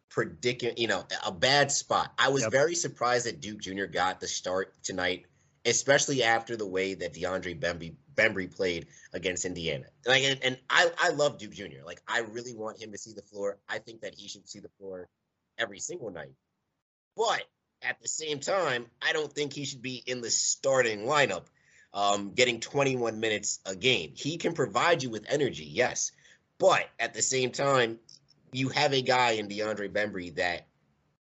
[0.09, 2.11] predicament, you know, a bad spot.
[2.17, 2.51] I was yep.
[2.51, 3.85] very surprised that Duke Jr.
[3.85, 5.25] got the start tonight,
[5.65, 9.85] especially after the way that DeAndre Bembry, Bembry played against Indiana.
[10.07, 11.85] Like, and, and I, I love Duke Jr.
[11.85, 13.59] Like, I really want him to see the floor.
[13.69, 15.07] I think that he should see the floor
[15.57, 16.33] every single night.
[17.15, 17.43] But
[17.81, 21.45] at the same time, I don't think he should be in the starting lineup,
[21.93, 24.11] um, getting 21 minutes a game.
[24.15, 26.11] He can provide you with energy, yes,
[26.59, 27.99] but at the same time,
[28.51, 30.67] you have a guy in DeAndre Bembry that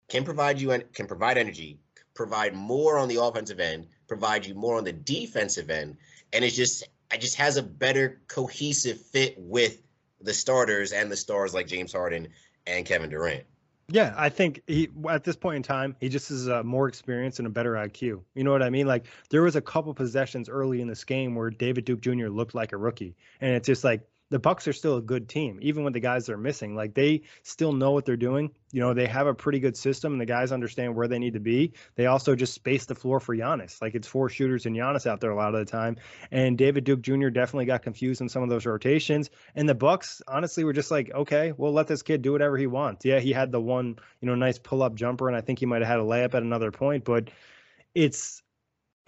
[0.09, 1.79] can provide you can provide energy,
[2.15, 5.97] provide more on the offensive end, provide you more on the defensive end,
[6.33, 9.79] and it just it just has a better cohesive fit with
[10.21, 12.29] the starters and the stars like James Harden
[12.67, 13.45] and Kevin Durant.
[13.89, 17.39] Yeah, I think he at this point in time he just is uh, more experience
[17.39, 18.23] and a better IQ.
[18.35, 18.87] You know what I mean?
[18.87, 22.29] Like there was a couple possessions early in this game where David Duke Jr.
[22.29, 24.01] looked like a rookie, and it's just like
[24.33, 26.75] the Bucks are still a good team, even with the guys they're missing.
[26.75, 28.51] Like they still know what they're doing.
[28.73, 31.35] You know, they have a pretty good system, and the guys understand where they need
[31.35, 31.75] to be.
[31.97, 33.83] They also just space the floor for Giannis.
[33.83, 35.99] Like it's four shooters and Giannis out there a lot of the time.
[36.31, 37.29] And David Duke Jr.
[37.29, 39.29] definitely got confused in some of those rotations.
[39.55, 42.67] And the Bucks, honestly, were just like, okay, we'll let this kid do whatever he
[42.67, 43.05] wants.
[43.05, 45.67] Yeah, he had the one, you know, nice pull up jumper, and I think he
[45.67, 47.29] might have had a layup at another point, but
[47.95, 48.43] it's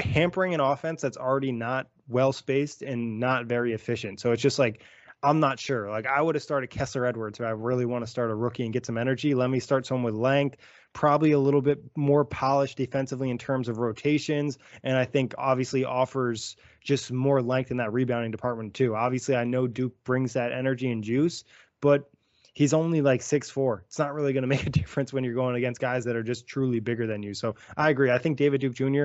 [0.00, 4.20] hampering an offense that's already not well spaced and not very efficient.
[4.20, 4.82] So it's just like
[5.24, 5.88] I'm not sure.
[5.88, 8.64] Like I would have started Kessler Edwards if I really want to start a rookie
[8.64, 9.34] and get some energy.
[9.34, 10.58] Let me start someone with length,
[10.92, 15.82] probably a little bit more polished defensively in terms of rotations, and I think obviously
[15.82, 18.94] offers just more length in that rebounding department too.
[18.94, 21.44] Obviously, I know Duke brings that energy and juice,
[21.80, 22.10] but
[22.52, 23.82] he's only like six four.
[23.86, 26.22] It's not really going to make a difference when you're going against guys that are
[26.22, 27.32] just truly bigger than you.
[27.32, 28.10] So I agree.
[28.10, 29.04] I think David Duke Jr.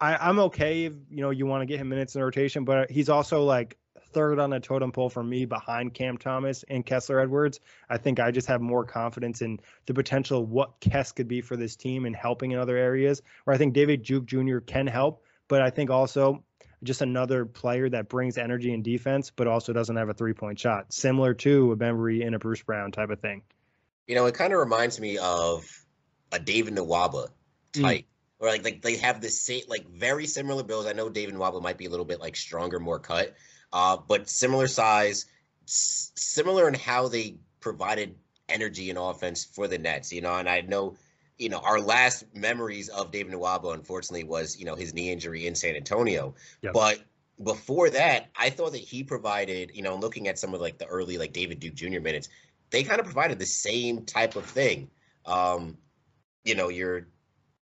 [0.00, 2.90] I, I'm okay if you know you want to get him minutes in rotation, but
[2.90, 3.76] he's also like
[4.12, 7.60] third on a totem pole for me behind Cam Thomas and Kessler Edwards.
[7.88, 11.40] I think I just have more confidence in the potential of what Kess could be
[11.40, 13.22] for this team and helping in other areas.
[13.44, 14.58] Where I think David Duke Jr.
[14.58, 16.44] can help, but I think also
[16.82, 20.58] just another player that brings energy and defense, but also doesn't have a three point
[20.58, 23.42] shot, similar to a Bembry and a Bruce Brown type of thing.
[24.06, 25.64] You know, it kind of reminds me of
[26.32, 27.28] a David Nwaba
[27.72, 28.00] type.
[28.00, 28.04] Mm.
[28.40, 30.88] Or like, like they have the same like very similar builds.
[30.88, 33.34] I know David Nwaba might be a little bit like stronger, more cut,
[33.72, 35.26] uh, but similar size,
[35.66, 38.16] s- similar in how they provided
[38.48, 40.12] energy and offense for the Nets.
[40.12, 40.96] You know, and I know
[41.42, 45.46] you know, our last memories of David Nwaba, unfortunately, was you know his knee injury
[45.46, 46.34] in San Antonio.
[46.62, 46.72] Yep.
[46.72, 47.02] But
[47.42, 50.86] before that, I thought that he provided, you know, looking at some of like the
[50.86, 52.00] early like David Duke Jr.
[52.00, 52.28] minutes,
[52.70, 54.90] they kind of provided the same type of thing.
[55.26, 55.78] Um,
[56.44, 57.08] you know, you're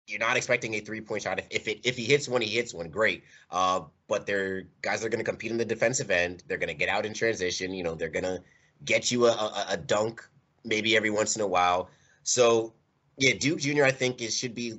[0.06, 1.38] you're not expecting a three point shot.
[1.38, 3.24] If if, it, if he hits one, he hits one, great.
[3.50, 6.42] Uh, but they're guys that are going to compete in the defensive end.
[6.46, 7.72] They're going to get out in transition.
[7.72, 8.42] You know, they're going to
[8.84, 10.26] get you a, a, a dunk
[10.64, 11.90] maybe every once in a while.
[12.22, 12.72] So
[13.18, 13.84] yeah, Duke Jr.
[13.84, 14.78] I think it should be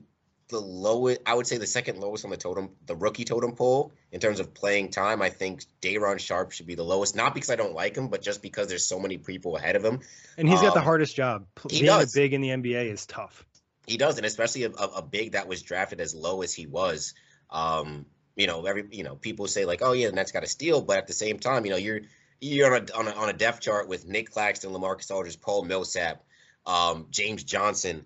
[0.50, 1.22] the lowest.
[1.26, 4.40] I would say the second lowest on the totem, the rookie totem pole in terms
[4.40, 5.22] of playing time.
[5.22, 8.22] I think Day'Ron Sharpe should be the lowest, not because I don't like him, but
[8.22, 10.00] just because there's so many people ahead of him.
[10.38, 11.46] And he's um, got the um, hardest job.
[11.70, 12.14] He Being does.
[12.14, 13.46] big in the NBA is tough.
[13.88, 17.14] He does, and especially a, a, big that was drafted as low as he was.
[17.50, 18.06] Um,
[18.38, 20.82] you know, every you know, people say like, oh yeah, the Nets got to steal,
[20.82, 22.02] but at the same time, you know, you're
[22.40, 25.66] you're on a on a, on a depth chart with Nick Claxton, LaMarcus Aldridge, Paul
[25.66, 26.24] Millsap,
[26.66, 28.06] um, James Johnson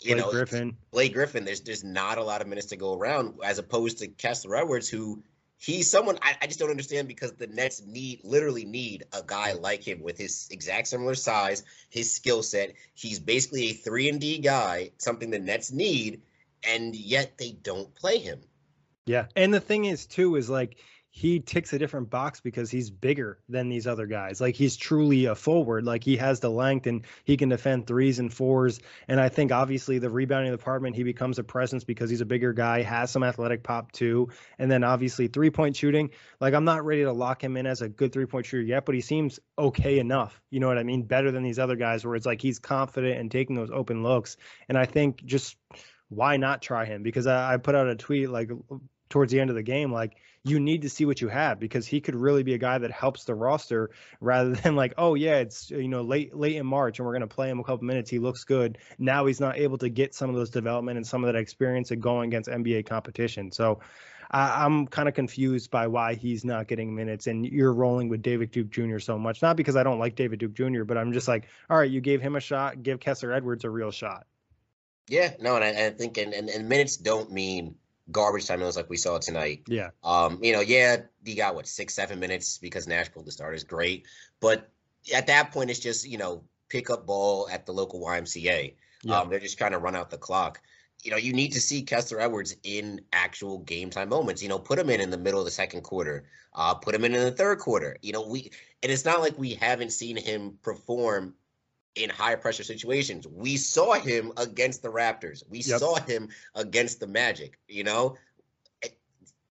[0.00, 0.76] you Blake know, Griffin.
[0.90, 1.44] Blake Griffin.
[1.44, 4.88] There's there's not a lot of minutes to go around, as opposed to Kessler Edwards,
[4.88, 5.22] who
[5.58, 9.52] he's someone I, I just don't understand because the Nets need literally need a guy
[9.52, 12.74] like him with his exact similar size, his skill set.
[12.94, 16.22] He's basically a three and D guy, something the Nets need,
[16.62, 18.40] and yet they don't play him.
[19.06, 20.78] Yeah, and the thing is too is like
[21.16, 24.38] he ticks a different box because he's bigger than these other guys.
[24.38, 25.86] Like he's truly a forward.
[25.86, 28.80] Like he has the length and he can defend threes and fours.
[29.08, 32.52] And I think obviously the rebounding department, he becomes a presence because he's a bigger
[32.52, 34.28] guy, has some athletic pop too.
[34.58, 36.10] And then obviously three point shooting.
[36.38, 38.84] Like I'm not ready to lock him in as a good three point shooter yet,
[38.84, 40.42] but he seems okay enough.
[40.50, 41.04] You know what I mean?
[41.04, 44.36] Better than these other guys where it's like he's confident and taking those open looks.
[44.68, 45.56] And I think just
[46.10, 47.02] why not try him?
[47.02, 48.50] Because I, I put out a tweet like
[49.08, 51.86] towards the end of the game, like you need to see what you have because
[51.86, 53.90] he could really be a guy that helps the roster
[54.20, 57.26] rather than like, oh yeah, it's you know late late in March and we're gonna
[57.26, 58.10] play him a couple minutes.
[58.10, 58.78] He looks good.
[58.98, 61.90] Now he's not able to get some of those development and some of that experience
[61.90, 63.50] of going against NBA competition.
[63.50, 63.80] So
[64.30, 68.22] I, I'm kind of confused by why he's not getting minutes and you're rolling with
[68.22, 68.98] David Duke Jr.
[68.98, 69.42] so much.
[69.42, 72.00] Not because I don't like David Duke Jr., but I'm just like, all right, you
[72.00, 74.26] gave him a shot, give Kessler Edwards a real shot.
[75.08, 77.76] Yeah, no, and I, I think and, and, and minutes don't mean
[78.10, 79.62] garbage time minutes like we saw tonight.
[79.68, 79.90] Yeah.
[80.04, 83.54] Um, you know, yeah, he got what six, seven minutes because Nash pulled the start
[83.54, 84.06] is great.
[84.40, 84.70] But
[85.14, 88.74] at that point, it's just, you know, pick up ball at the local YMCA.
[89.02, 89.20] Yeah.
[89.20, 90.60] Um, they're just trying to run out the clock.
[91.02, 94.42] You know, you need to see Kessler Edwards in actual game time moments.
[94.42, 96.24] You know, put him in in the middle of the second quarter.
[96.54, 97.96] Uh, put him in in the third quarter.
[98.02, 98.50] You know, we
[98.82, 101.34] and it's not like we haven't seen him perform
[101.96, 103.26] in high pressure situations.
[103.26, 105.42] We saw him against the Raptors.
[105.48, 105.80] We yep.
[105.80, 107.58] saw him against the Magic.
[107.66, 108.16] You know,
[108.82, 108.96] it,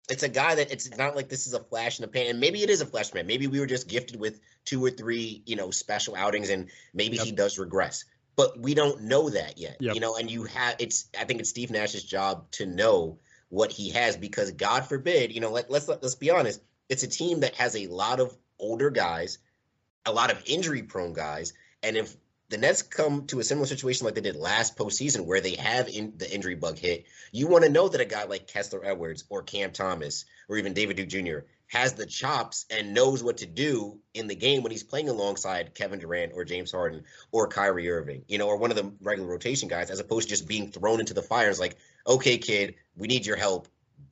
[0.09, 2.27] it's a guy that it's not like this is a flash in the pan.
[2.27, 3.27] And maybe it is a flash man.
[3.27, 7.17] Maybe we were just gifted with two or three, you know, special outings, and maybe
[7.17, 7.25] yep.
[7.25, 8.05] he does regress.
[8.35, 9.77] But we don't know that yet.
[9.79, 9.95] Yep.
[9.95, 11.09] You know, and you have it's.
[11.19, 15.39] I think it's Steve Nash's job to know what he has because God forbid, you
[15.39, 16.61] know, let, let's let's be honest.
[16.89, 19.39] It's a team that has a lot of older guys,
[20.05, 22.15] a lot of injury prone guys, and if
[22.49, 25.87] the Nets come to a similar situation like they did last postseason, where they have
[25.87, 29.23] in the injury bug hit, you want to know that a guy like Kessler Edwards
[29.29, 31.39] or Cam Thomas or even David Duke Jr.
[31.67, 35.73] has the chops and knows what to do in the game when he's playing alongside
[35.73, 39.29] Kevin Durant or James Harden or Kyrie Irving, you know, or one of the regular
[39.29, 41.49] rotation guys, as opposed to just being thrown into the fire.
[41.49, 43.67] It's like, okay, kid, we need your help.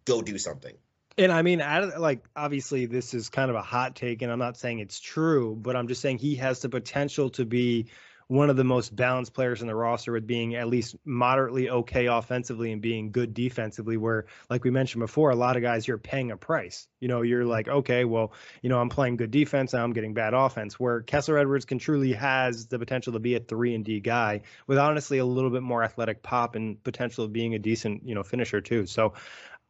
[0.06, 0.74] Go do something.
[1.18, 4.58] And I mean, like obviously this is kind of a hot take, and I'm not
[4.58, 7.88] saying it's true, but I'm just saying he has the potential to be
[8.28, 12.08] one of the most balanced players in the roster with being at least moderately okay
[12.08, 15.98] offensively and being good defensively where like we mentioned before a lot of guys you're
[15.98, 16.88] paying a price.
[17.00, 18.32] You know you're like okay well
[18.62, 21.78] you know i'm playing good defense now i'm getting bad offense where kessler edwards can
[21.78, 25.50] truly has the potential to be a 3 and d guy with honestly a little
[25.50, 28.86] bit more athletic pop and potential of being a decent you know finisher too.
[28.86, 29.14] So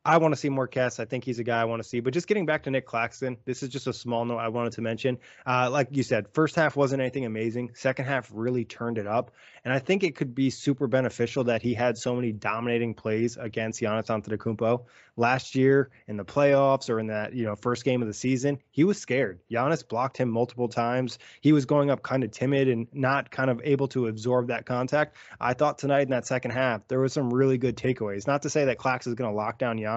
[0.06, 1.00] I want to see more Kess.
[1.00, 2.02] I think he's a guy I want to see.
[2.02, 4.74] But just getting back to Nick Claxton, this is just a small note I wanted
[4.74, 5.18] to mention.
[5.46, 7.72] Uh, like you said, first half wasn't anything amazing.
[7.74, 9.32] Second half really turned it up.
[9.64, 13.38] And I think it could be super beneficial that he had so many dominating plays
[13.38, 14.84] against Giannis Antetokounmpo.
[15.16, 18.60] Last year in the playoffs or in that, you know, first game of the season,
[18.72, 19.40] he was scared.
[19.50, 21.20] Giannis blocked him multiple times.
[21.40, 24.66] He was going up kind of timid and not kind of able to absorb that
[24.66, 25.16] contact.
[25.40, 28.28] I thought tonight in that second half, there was some really good takeaways.
[28.28, 29.93] Not to say that Clax is going to lock down Giannis,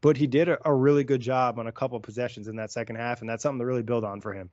[0.00, 2.96] but he did a, a really good job on a couple possessions in that second
[2.96, 4.50] half, and that's something to really build on for him.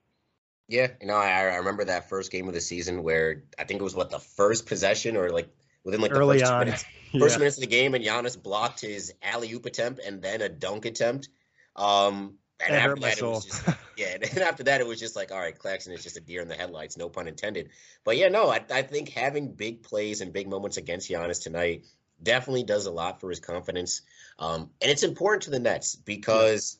[0.67, 3.79] Yeah, you know, I, I remember that first game of the season where I think
[3.79, 5.49] it was what the first possession or like
[5.83, 6.65] within like the Early first on.
[6.65, 7.21] minutes, Yeah.
[7.21, 10.49] first minutes of the game, and Giannis blocked his alley oop attempt and then a
[10.49, 11.29] dunk attempt.
[11.77, 13.63] Um, and That after that, it was just
[13.97, 14.07] yeah.
[14.15, 16.41] And then after that, it was just like, all right, Claxton is just a deer
[16.41, 17.69] in the headlights, no pun intended.
[18.03, 21.85] But yeah, no, I, I think having big plays and big moments against Giannis tonight
[22.21, 24.01] definitely does a lot for his confidence.
[24.39, 26.79] Um, and it's important to the Nets because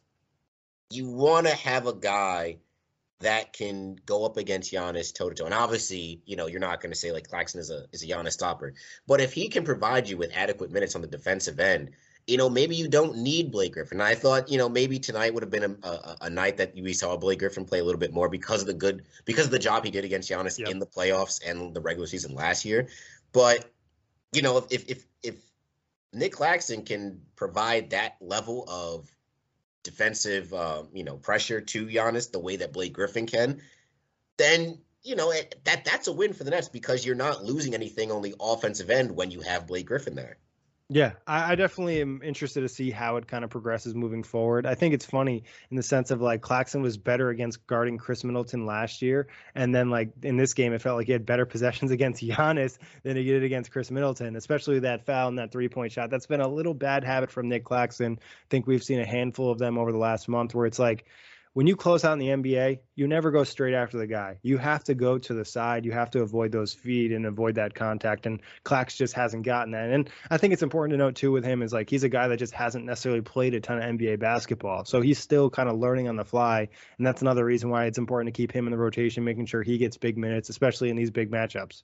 [0.89, 2.57] you want to have a guy
[3.19, 5.45] that can go up against Giannis toe to toe.
[5.45, 8.07] And obviously, you know, you're not going to say like Claxton is a is a
[8.07, 8.73] Giannis stopper,
[9.07, 11.91] but if he can provide you with adequate minutes on the defensive end,
[12.27, 14.01] you know, maybe you don't need Blake Griffin.
[14.01, 16.93] I thought, you know, maybe tonight would have been a, a, a night that we
[16.93, 19.59] saw Blake Griffin play a little bit more because of the good because of the
[19.59, 20.69] job he did against Giannis Yep.
[20.69, 22.87] in the playoffs and the regular season last year.
[23.31, 23.71] But
[24.31, 25.35] you know, if if if
[26.13, 29.09] Nick Claxton can provide that level of
[29.83, 33.61] defensive, um, you know, pressure to Giannis the way that Blake Griffin can,
[34.37, 37.73] then you know it, that that's a win for the Nets because you're not losing
[37.73, 40.37] anything on the offensive end when you have Blake Griffin there.
[40.89, 44.65] Yeah, I, I definitely am interested to see how it kind of progresses moving forward.
[44.65, 48.23] I think it's funny in the sense of like Claxton was better against guarding Khris
[48.23, 51.45] Middleton last year, and then like in this game, it felt like he had better
[51.53, 55.67] possessions against Giannis than he did against Khris Middleton, especially that foul and that three
[55.67, 56.09] point shot.
[56.09, 58.17] That's been a little bad habit from Nick Claxton.
[58.21, 61.03] I think we've seen a handful of them over the last month where it's like
[61.57, 64.37] when you close out in the NBA, you never go straight after the guy.
[64.43, 65.85] You have to go to the side.
[65.85, 68.27] You have to avoid those feet and avoid that contact.
[68.27, 69.89] And Clax just hasn't gotten that.
[69.89, 72.27] And I think it's important to note too with him is like he's a guy
[72.27, 74.85] that just hasn't necessarily played a ton of NBA basketball.
[74.85, 76.67] So he's still kind of learning on the fly.
[76.99, 79.63] And that's another reason why it's important to keep him in the rotation, making sure
[79.63, 81.81] he gets big minutes, especially in these big matchups.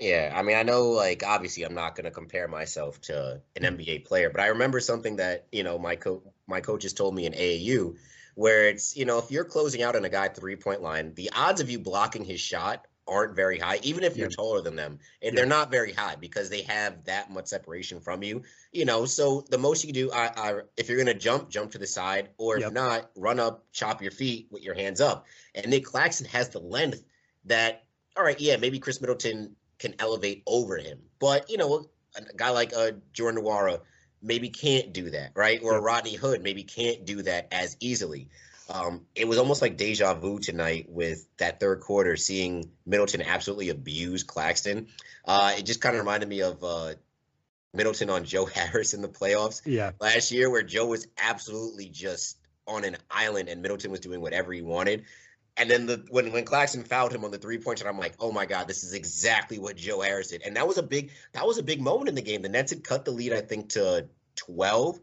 [0.00, 3.76] Yeah, I mean, I know, like, obviously, I'm not going to compare myself to an
[3.76, 7.26] NBA player, but I remember something that you know my co- my coaches told me
[7.26, 7.96] in AAU,
[8.38, 11.28] where it's you know if you're closing out on a guy three point line, the
[11.34, 15.00] odds of you blocking his shot aren't very high, even if you're taller than them,
[15.22, 15.40] and Yeah.
[15.40, 18.42] they're not very high because they have that much separation from you.
[18.70, 21.48] You know, so the most you can do, I, I if you're going to jump,
[21.48, 25.00] jump to the side, or if not, run up, chop your feet with your hands
[25.00, 25.26] up.
[25.56, 27.02] And Nick Claxton has the length
[27.46, 27.86] that,
[28.16, 31.00] all right, yeah, maybe Khris Middleton can elevate over him.
[31.18, 33.80] But you know, a guy like uh, Jordan Nwora
[34.22, 35.60] maybe can't do that, right?
[35.62, 35.80] Or.
[35.80, 38.28] Rodney Hood maybe can't do that as easily.
[38.70, 43.70] Um, it was almost like deja vu tonight with that third quarter, seeing Middleton absolutely
[43.70, 44.88] abuse Claxton.
[45.24, 46.94] Uh, it just kind of reminded me of uh,
[47.72, 49.92] Middleton on Joe Harris in the playoffs Yeah.
[50.00, 54.52] last year, where Joe was absolutely just on an island and Middleton was doing whatever
[54.52, 55.04] he wanted.
[55.58, 58.14] And then the when when Claxton fouled him on the three point shot, I'm like,
[58.20, 60.42] oh my god, this is exactly what Joe Harris did.
[60.42, 62.42] And that was a big that was a big moment in the game.
[62.42, 65.00] The Nets had cut the lead, I think, to 12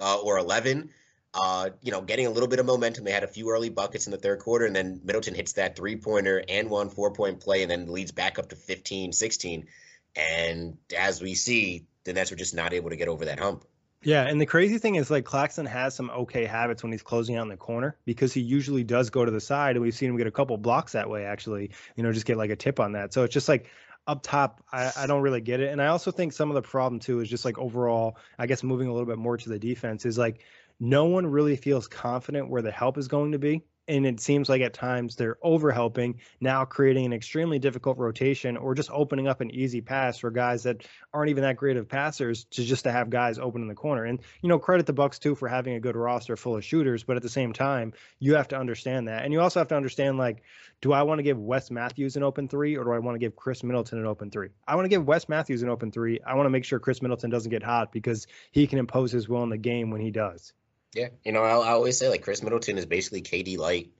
[0.00, 0.90] uh, or 11.
[1.34, 3.04] Uh, you know, getting a little bit of momentum.
[3.04, 5.76] They had a few early buckets in the third quarter, and then Middleton hits that
[5.76, 9.66] three pointer and one four point play, and then leads back up to 15, 16.
[10.14, 13.64] And as we see, the Nets were just not able to get over that hump.
[14.04, 17.36] Yeah, and the crazy thing is like Claxton has some okay habits when he's closing
[17.36, 20.10] out in the corner because he usually does go to the side, and we've seen
[20.10, 21.24] him get a couple blocks that way.
[21.24, 23.12] Actually, you know, just get like a tip on that.
[23.12, 23.70] So it's just like
[24.08, 25.70] up top, I, I don't really get it.
[25.70, 28.64] And I also think some of the problem too is just like overall, I guess
[28.64, 30.40] moving a little bit more to the defense is like
[30.80, 33.62] no one really feels confident where the help is going to be.
[33.88, 38.56] And it seems like at times they're over helping, now creating an extremely difficult rotation
[38.56, 41.88] or just opening up an easy pass for guys that aren't even that great of
[41.88, 44.04] passers to just to have guys open in the corner.
[44.04, 47.02] And you know, credit the Bucks too for having a good roster full of shooters,
[47.02, 49.24] but at the same time, you have to understand that.
[49.24, 50.42] And you also have to understand like,
[50.80, 53.18] do I want to give Wes Matthews an open three or do I want to
[53.18, 54.50] give Khris Middleton an open three?
[54.66, 56.20] I want to give Wes Matthews an open three.
[56.24, 59.28] I want to make sure Khris Middleton doesn't get hot because he can impose his
[59.28, 60.52] will in the game when he does.
[60.94, 63.90] Yeah, you know, I, I always say like Khris Middleton is basically KD light.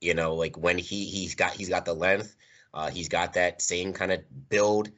[0.00, 2.34] You know, like when he he's got he's got the length,
[2.72, 4.90] uh, he's got that same kind of build.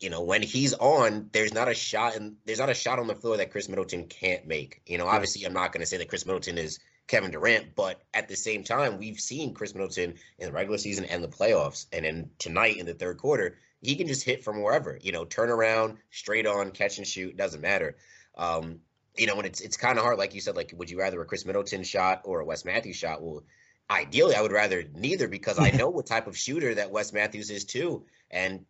[0.00, 3.06] You know, when he's on, there's not a shot and there's not a shot on
[3.06, 4.80] the floor that Khris Middleton can't make.
[4.86, 8.00] You know, obviously, I'm not going to say that Khris Middleton is Kevin Durant, but
[8.14, 11.86] at the same time, we've seen Khris Middleton in the regular season and the playoffs,
[11.92, 14.98] and then tonight in the third quarter, he can just hit from wherever.
[15.02, 17.96] You know, turn around, straight on, catch and shoot, doesn't matter.
[18.38, 18.80] Um,
[19.16, 21.20] you know, and it's it's kind of hard, like you said, like would you rather
[21.20, 23.22] a Khris Middleton shot or a Wes Matthews shot?
[23.22, 23.44] Well,
[23.90, 27.50] ideally, I would rather neither because I know what type of shooter that Wes Matthews
[27.50, 28.04] is too.
[28.30, 28.64] And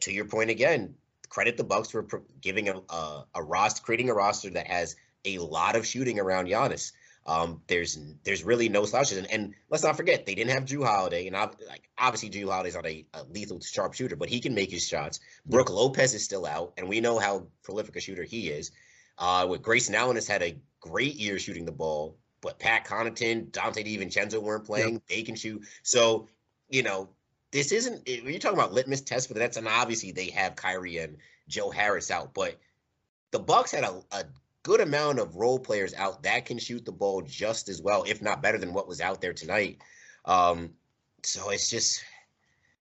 [0.00, 0.94] to your point again,
[1.28, 2.06] credit the Bucks for
[2.40, 6.46] giving a a, a roster, creating a roster that has a lot of shooting around
[6.46, 6.92] Giannis.
[7.24, 10.84] Um, there's there's really no slouches, and, and, let's not forget they didn't have Jrue
[10.84, 14.72] Holiday, and like obviously Jrue Holiday's not a, a lethal sharpshooter, but he can make
[14.72, 15.20] his shots.
[15.46, 18.72] Brook Lopez is still out, and we know how prolific a shooter he is.
[19.22, 23.52] Uh, with Grayson Allen has had a great year shooting the ball, but Pat Connaughton,
[23.52, 24.94] Donte DiVincenzo weren't playing.
[24.94, 25.02] Yep.
[25.08, 26.28] They can shoot, so
[26.68, 27.08] you know
[27.52, 30.56] this isn't when you're talking about litmus test for the Nets, and obviously they have
[30.56, 32.58] Kyrie and Joe Harris out, but
[33.30, 34.24] the Bucks had a, a
[34.64, 38.22] good amount of role players out that can shoot the ball just as well, if
[38.22, 39.78] not better than what was out there tonight.
[40.24, 40.70] Um,
[41.22, 42.04] so it's just,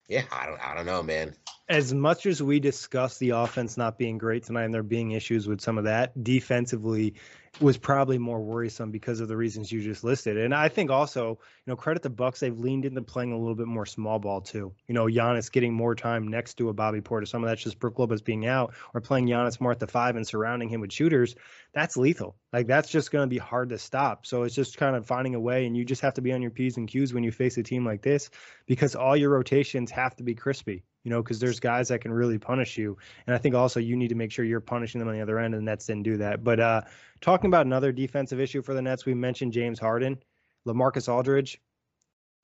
[0.07, 1.34] yeah, I don't, I don't know, man.
[1.69, 5.49] As much as we discuss the offense not being great tonight, and there being issues
[5.49, 7.14] with some of that defensively,
[7.61, 10.37] was probably more worrisome because of the reasons you just listed.
[10.37, 13.55] And I think also, you know, credit the Bucks, they've leaned into playing a little
[13.55, 14.73] bit more small ball too.
[14.87, 17.29] You know, Giannis getting more time next to a Bobby Portis.
[17.29, 20.17] Some of that's just Brook Lopez being out or playing Giannis more at the five
[20.17, 21.35] and surrounding him with shooters.
[21.73, 22.37] That's lethal.
[22.53, 24.27] Like that's just going to be hard to stop.
[24.27, 26.43] So it's just kind of finding a way, and you just have to be on
[26.43, 28.31] your p's and q's when you face a team like this
[28.67, 32.13] because all your rotations have to be crispy you know, because there's guys that can
[32.13, 32.99] really punish you.
[33.29, 35.39] And I think also you need to make sure you're punishing them on the other
[35.39, 36.43] end, and the Nets didn't do that.
[36.43, 36.81] But uh,
[37.21, 40.19] talking about another defensive issue for the Nets, we mentioned James Harden,
[40.67, 41.61] Lamarcus Aldridge.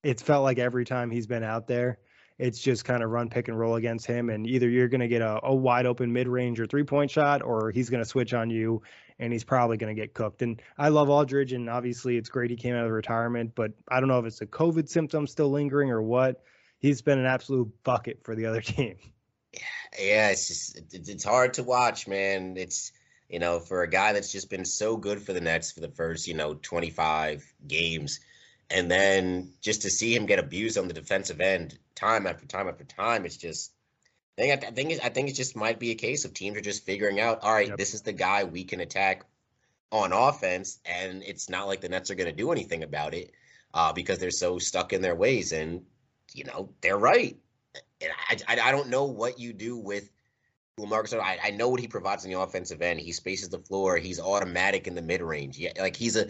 [0.05, 1.99] It's felt like every time he's been out there,
[2.39, 5.09] it's just kind of run pick and roll against him, and either you're going to
[5.09, 8.09] get a, a wide open mid range or three point shot, or he's going to
[8.09, 8.81] switch on you,
[9.19, 10.43] and he's probably going to get cooked.
[10.43, 13.99] And I love Aldridge, and obviously it's great he came out of retirement, but I
[13.99, 16.45] don't know if it's a COVID symptom still lingering or what
[16.83, 18.97] he's been an absolute bucket for the other team.
[19.99, 22.57] Yeah, it's just it's hard to watch, man.
[22.57, 22.93] It's
[23.29, 25.89] you know for a guy that's just been so good for the Nets for the
[25.89, 28.21] first you know 25 games,
[28.71, 32.69] and then just to see him get abused on the defensive end time after time
[32.69, 33.73] after time, it's just.
[34.39, 36.63] I think I think I think it just might be a case of teams are
[36.63, 37.41] just figuring out.
[37.43, 37.77] All right, yep.
[37.77, 39.27] this is the guy we can attack
[39.91, 43.31] on offense, and it's not like the Nets are going to do anything about it
[43.75, 45.53] uh, because they're so stuck in their ways.
[45.53, 45.83] And
[46.35, 47.37] you know, they're right.
[48.01, 50.11] And I, I, I don't know what you do with
[50.79, 51.19] Lamarcus.
[51.19, 53.01] I, I know what he provides on the offensive end.
[53.01, 53.97] He spaces the floor.
[53.97, 55.59] He's automatic in the mid range.
[55.59, 56.27] Yeah, like he's a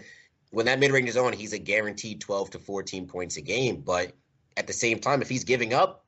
[0.51, 3.81] when that mid range is on, he's a guaranteed 12 to 14 points a game.
[3.81, 4.13] But
[4.55, 6.05] at the same time, if he's giving up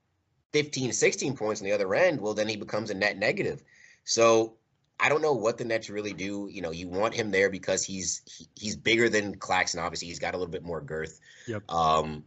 [0.54, 3.64] 15, 16 points on the other end, well, then he becomes a net negative.
[4.04, 4.58] So
[5.00, 6.48] I don't know what the Nets really do.
[6.50, 9.80] You know, you want him there because he's he, he's bigger than Claxton.
[9.80, 11.20] Obviously, he's got a little bit more girth.
[11.48, 11.64] Yep.
[11.70, 12.24] Um,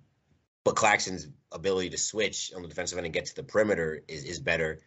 [0.68, 4.22] but Claxton's ability to switch on the defensive end and get to the perimeter is
[4.24, 4.80] is better.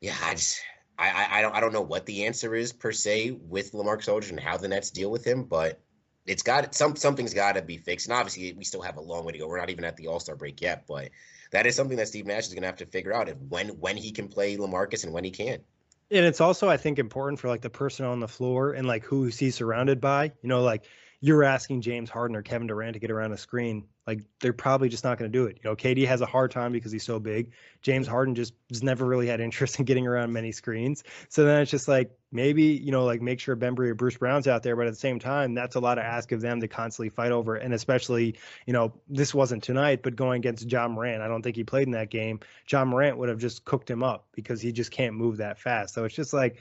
[0.00, 0.60] Yeah, I just
[0.98, 4.32] I I don't I don't know what the answer is per se with Lamarcus Aldridge
[4.32, 5.80] and how the Nets deal with him, but
[6.26, 8.08] it's got some something's got to be fixed.
[8.08, 9.46] And obviously, we still have a long way to go.
[9.46, 11.10] We're not even at the All Star break yet, but
[11.52, 13.68] that is something that Steve Nash is going to have to figure out if when
[13.78, 15.62] when he can play Lamarcus and when he can't.
[16.10, 19.04] And it's also, I think, important for like the person on the floor and like
[19.04, 20.32] who he's surrounded by.
[20.42, 20.86] You know, like
[21.20, 23.84] you're asking James Harden or Kevin Durant to get around a screen.
[24.08, 25.60] Like they're probably just not going to do it.
[25.62, 27.52] You know, KD has a hard time because he's so big.
[27.82, 31.04] James Harden just has never really had interest in getting around many screens.
[31.28, 34.48] So then it's just like maybe you know like make sure Bembry or Bruce Brown's
[34.48, 36.68] out there, but at the same time that's a lot to ask of them to
[36.68, 37.56] constantly fight over.
[37.56, 41.56] And especially you know this wasn't tonight, but going against Ja Morant, I don't think
[41.56, 42.40] he played in that game.
[42.66, 45.92] Ja Morant would have just cooked him up because he just can't move that fast.
[45.92, 46.56] So it's just like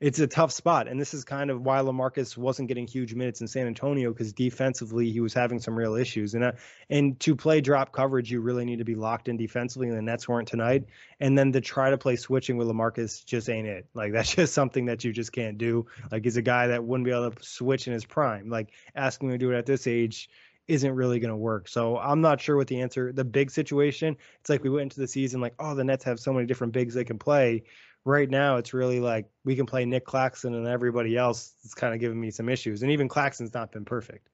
[0.00, 0.86] it's a tough spot.
[0.86, 4.32] And this is kind of why Lamarcus wasn't getting huge minutes in San Antonio because
[4.32, 6.34] defensively he was having some real issues.
[6.34, 6.52] And uh,
[6.88, 10.02] and to play drop coverage, you really need to be locked in defensively, and the
[10.02, 10.84] Nets weren't tonight.
[11.18, 13.86] And then to try to play switching with Lamarcus just ain't it.
[13.92, 15.86] Like that's just something that you just can't do.
[16.12, 18.50] Like he's a guy that wouldn't be able to switch in his prime.
[18.50, 20.28] Like asking him to do it at this age
[20.68, 21.66] isn't really going to work.
[21.66, 23.10] So I'm not sure what the answer.
[23.10, 26.20] The big situation, it's like we went into the season like, oh, the Nets have
[26.20, 27.64] so many different bigs they can play
[28.08, 31.94] right now it's really like we can play Nick Claxton and everybody else is kind
[31.94, 32.82] of giving me some issues.
[32.82, 34.28] And even Claxton's not been perfect.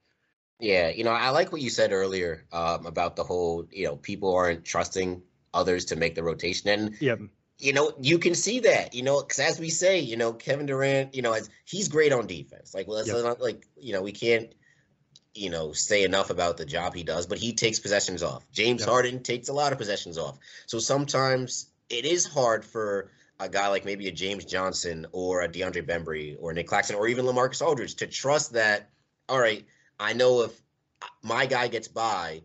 [0.61, 3.97] Yeah, you know, I like what you said earlier um, about the whole, you know,
[3.97, 5.20] people aren't trusting
[5.53, 6.68] others to make the rotation.
[6.68, 7.18] And yep.
[7.59, 10.66] you know, you can see that, you know, because as we say, you know, Kevin
[10.66, 12.72] Durant, you know, as he's great on defense.
[12.75, 13.25] Like, well, yep.
[13.25, 14.55] not like, you know, we can't,
[15.35, 18.47] you know, say enough about the job he does, but he takes possessions off.
[18.53, 18.89] James yep.
[18.89, 20.39] Harden takes a lot of possessions off.
[20.66, 23.11] So sometimes it is hard for
[23.41, 27.09] a guy like maybe a James Johnson or a DeAndre Bembry or Nick Claxton or
[27.09, 28.91] even Lamarcus Aldridge to trust that,
[29.28, 29.64] all right,
[29.99, 30.53] I know if
[31.22, 32.43] my guy gets by,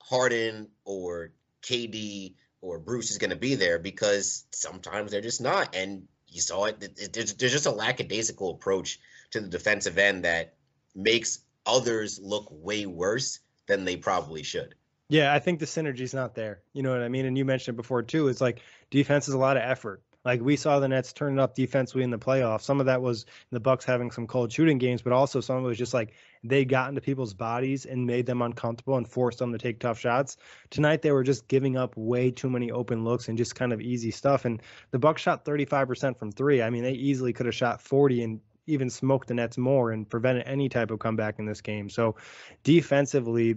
[0.00, 1.32] Harden or
[1.62, 5.74] KD or Bruce is going to be there because sometimes they're just not.
[5.74, 6.80] And you saw it.
[7.12, 9.00] There's, there's just a lackadaisical approach
[9.30, 10.54] to the defensive end that
[10.94, 14.74] makes others look way worse than they probably should.
[15.08, 16.62] Yeah, I think the synergy's not there.
[16.72, 17.26] You know what I mean?
[17.26, 18.28] And you mentioned it before too.
[18.28, 20.02] It's like defense is a lot of effort.
[20.24, 22.62] Like we saw the Nets turn it up defensively in the playoffs.
[22.62, 25.64] Some of that was the Bucks having some cold shooting games, but also some of
[25.64, 29.38] it was just like they got into people's bodies and made them uncomfortable and forced
[29.38, 30.38] them to take tough shots.
[30.70, 33.82] Tonight they were just giving up way too many open looks and just kind of
[33.82, 34.46] easy stuff.
[34.46, 34.62] And
[34.92, 36.62] the Bucks shot 35% from three.
[36.62, 40.08] I mean, they easily could have shot 40 and even smoked the Nets more and
[40.08, 41.90] prevented any type of comeback in this game.
[41.90, 42.16] So
[42.62, 43.56] defensively,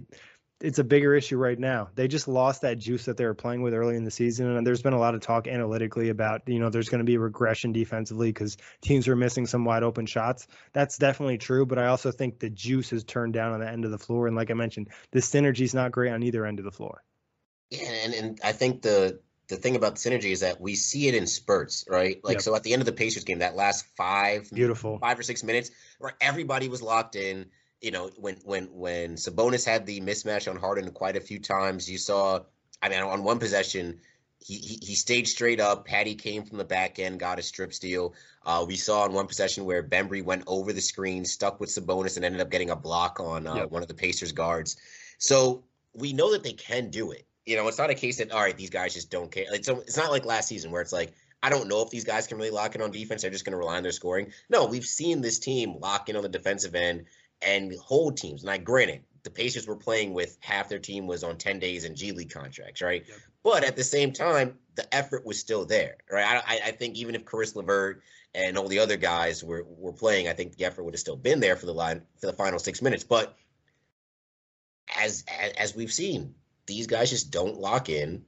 [0.60, 1.88] it's a bigger issue right now.
[1.94, 4.66] They just lost that juice that they were playing with early in the season, and
[4.66, 7.72] there's been a lot of talk analytically about you know there's going to be regression
[7.72, 10.46] defensively because teams are missing some wide open shots.
[10.72, 13.84] That's definitely true, but I also think the juice has turned down on the end
[13.84, 16.58] of the floor, and like I mentioned, the synergy is not great on either end
[16.58, 17.02] of the floor.
[17.70, 21.08] Yeah, and and I think the the thing about the synergy is that we see
[21.08, 22.18] it in spurts, right?
[22.22, 22.42] Like yep.
[22.42, 25.44] so at the end of the Pacers game, that last five beautiful five or six
[25.44, 27.46] minutes, where everybody was locked in
[27.80, 31.88] you know, when when when Sabonis had the mismatch on Harden quite a few times,
[31.88, 32.40] you saw.
[32.80, 34.00] I mean, on one possession,
[34.38, 35.84] he, he, he stayed straight up.
[35.84, 38.14] Patty came from the back end, got a strip steal.
[38.46, 42.16] Uh, we saw on one possession where Bembry went over the screen, stuck with Sabonis,
[42.16, 43.70] and ended up getting a block on uh, yep.
[43.70, 44.76] one of the Pacers guards.
[45.18, 47.26] So we know that they can do it.
[47.46, 49.46] You know, it's not a case that all right, these guys just don't care.
[49.50, 52.04] Like, so it's not like last season where it's like I don't know if these
[52.04, 53.22] guys can really lock in on defense.
[53.22, 54.32] They're just going to rely on their scoring.
[54.48, 57.06] No, we've seen this team lock in on the defensive end
[57.42, 58.44] and hold teams.
[58.44, 61.96] Now, granted, the Pacers were playing with half their team was on 10 days and
[61.96, 63.04] G League contracts, right?
[63.06, 63.18] Yep.
[63.42, 66.42] But at the same time, the effort was still there, right?
[66.46, 68.02] I, I think even if Caris LeVert
[68.34, 71.16] and all the other guys were, were playing, I think the effort would have still
[71.16, 73.04] been there for the line for the final six minutes.
[73.04, 73.36] But
[74.96, 75.24] as
[75.58, 76.34] as we've seen,
[76.66, 78.24] these guys just don't lock in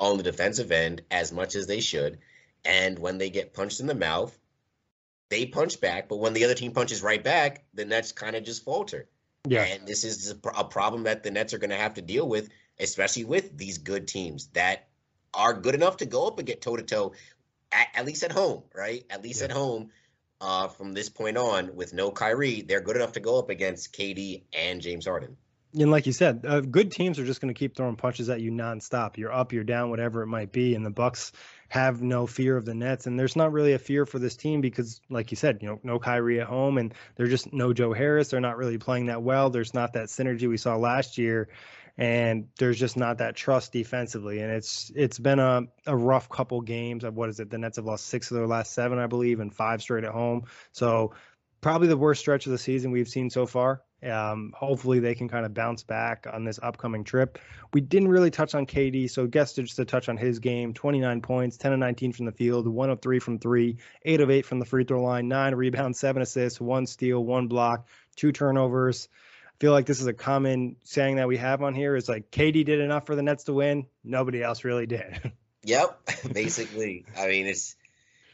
[0.00, 2.18] on the defensive end as much as they should.
[2.64, 4.37] And when they get punched in the mouth,
[5.28, 8.44] they punch back, but when the other team punches right back, the Nets kind of
[8.44, 9.08] just falter.
[9.46, 9.62] Yeah.
[9.62, 12.48] And this is a problem that the Nets are going to have to deal with,
[12.78, 14.88] especially with these good teams that
[15.34, 17.12] are good enough to go up and get toe to toe,
[17.72, 19.04] at least at home, right?
[19.10, 19.46] At least yeah.
[19.46, 19.90] at home.
[20.40, 23.92] Uh, from this point on, with no Kyrie, they're good enough to go up against
[23.92, 25.36] KD and James Harden.
[25.74, 28.40] And like you said, uh, good teams are just going to keep throwing punches at
[28.40, 29.16] you nonstop.
[29.16, 30.76] You're up, you're down, whatever it might be.
[30.76, 31.32] And the Bucks
[31.68, 33.06] have no fear of the Nets.
[33.06, 35.78] And there's not really a fear for this team because, like you said, you know,
[35.82, 38.28] no Kyrie at home and they're just no Joe Harris.
[38.28, 39.50] They're not really playing that well.
[39.50, 41.48] There's not that synergy we saw last year.
[41.98, 44.40] And there's just not that trust defensively.
[44.40, 47.04] And it's it's been a, a rough couple games.
[47.04, 47.50] Of what is it?
[47.50, 50.12] The Nets have lost six of their last seven, I believe, and five straight at
[50.12, 50.44] home.
[50.72, 51.14] So
[51.60, 53.82] probably the worst stretch of the season we've seen so far.
[54.02, 57.38] Um, hopefully they can kind of bounce back on this upcoming trip.
[57.72, 61.20] We didn't really touch on KD, so guess just to touch on his game: 29
[61.20, 64.46] points, 10 of 19 from the field, one of three from three, eight of eight
[64.46, 69.08] from the free throw line, nine rebounds, seven assists, one steal, one block, two turnovers.
[69.46, 72.30] I feel like this is a common saying that we have on here: is like
[72.30, 73.86] KD did enough for the Nets to win.
[74.04, 75.32] Nobody else really did.
[75.64, 75.98] yep,
[76.32, 77.04] basically.
[77.16, 77.74] I mean, it's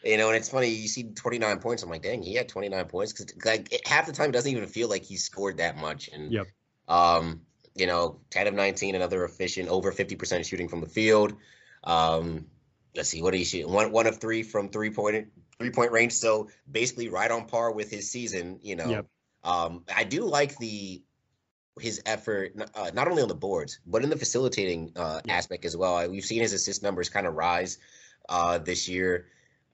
[0.04, 1.82] you know, and it's funny, you see 29 points.
[1.82, 4.50] I'm like, dang, he had 29 points because like it, half the time it doesn't
[4.50, 6.08] even feel like he scored that much.
[6.12, 6.46] And yep.
[6.88, 7.42] um,
[7.74, 11.34] you know, 10 of 19, another efficient, over 50% shooting from the field.
[11.82, 12.46] Um,
[12.96, 13.68] let's see, what did he shoot?
[13.68, 15.28] One one of three from three point
[15.58, 16.12] three point range.
[16.12, 18.88] So basically right on par with his season, you know.
[18.88, 19.06] Yep.
[19.44, 21.02] Um, I do like the
[21.80, 25.76] his effort uh, not only on the boards but in the facilitating uh, aspect as
[25.76, 26.08] well.
[26.08, 27.78] We've seen his assist numbers kind of rise
[28.28, 29.26] uh, this year.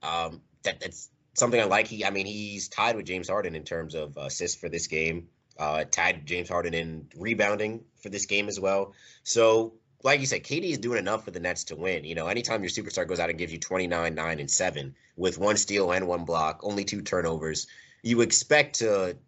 [0.03, 1.87] Um, that that's something I like.
[1.87, 5.29] He, I mean, he's tied with James Harden in terms of assists for this game.
[5.59, 8.95] Uh, tied James Harden in rebounding for this game as well.
[9.25, 12.05] So, like you said, KD is doing enough for the Nets to win.
[12.05, 15.37] You know, anytime your superstar goes out and gives you 29, 9, and 7 with
[15.39, 17.67] one steal and one block, only two turnovers,
[18.03, 19.19] you expect to,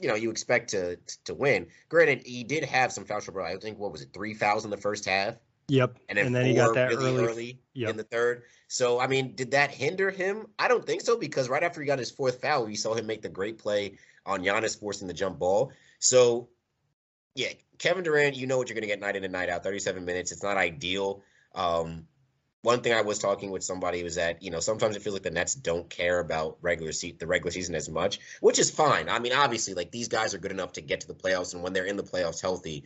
[0.00, 1.68] you know, you expect to to win.
[1.88, 3.42] Granted, he did have some foul trouble.
[3.42, 5.36] I think what was it, three fouls in the first half.
[5.68, 5.98] Yep.
[6.08, 7.90] And then, and then he got that really early, early yep.
[7.90, 8.42] in the third.
[8.68, 10.46] So I mean, did that hinder him?
[10.58, 13.06] I don't think so because right after he got his fourth foul, we saw him
[13.06, 15.72] make the great play on Giannis forcing the jump ball.
[15.98, 16.48] So
[17.34, 17.48] yeah,
[17.78, 19.62] Kevin Durant, you know what you're gonna get night in and night out.
[19.62, 20.32] 37 minutes.
[20.32, 21.22] It's not ideal.
[21.54, 22.06] Um,
[22.62, 25.22] one thing I was talking with somebody was that you know sometimes it feels like
[25.22, 29.08] the Nets don't care about regular seat the regular season as much, which is fine.
[29.08, 31.62] I mean, obviously, like these guys are good enough to get to the playoffs, and
[31.62, 32.84] when they're in the playoffs healthy,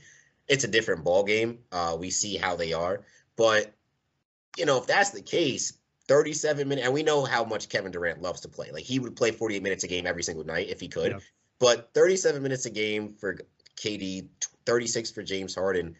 [0.49, 1.59] it's a different ball game.
[1.71, 3.03] Uh, we see how they are,
[3.37, 3.73] but
[4.57, 5.75] you know if that's the case,
[6.09, 8.71] 37 minutes, and we know how much Kevin Durant loves to play.
[8.73, 11.19] Like he would play 48 minutes a game every single night if he could, yeah.
[11.59, 13.39] but 37 minutes a game for
[13.77, 14.27] KD,
[14.67, 15.95] 36 for James Harden.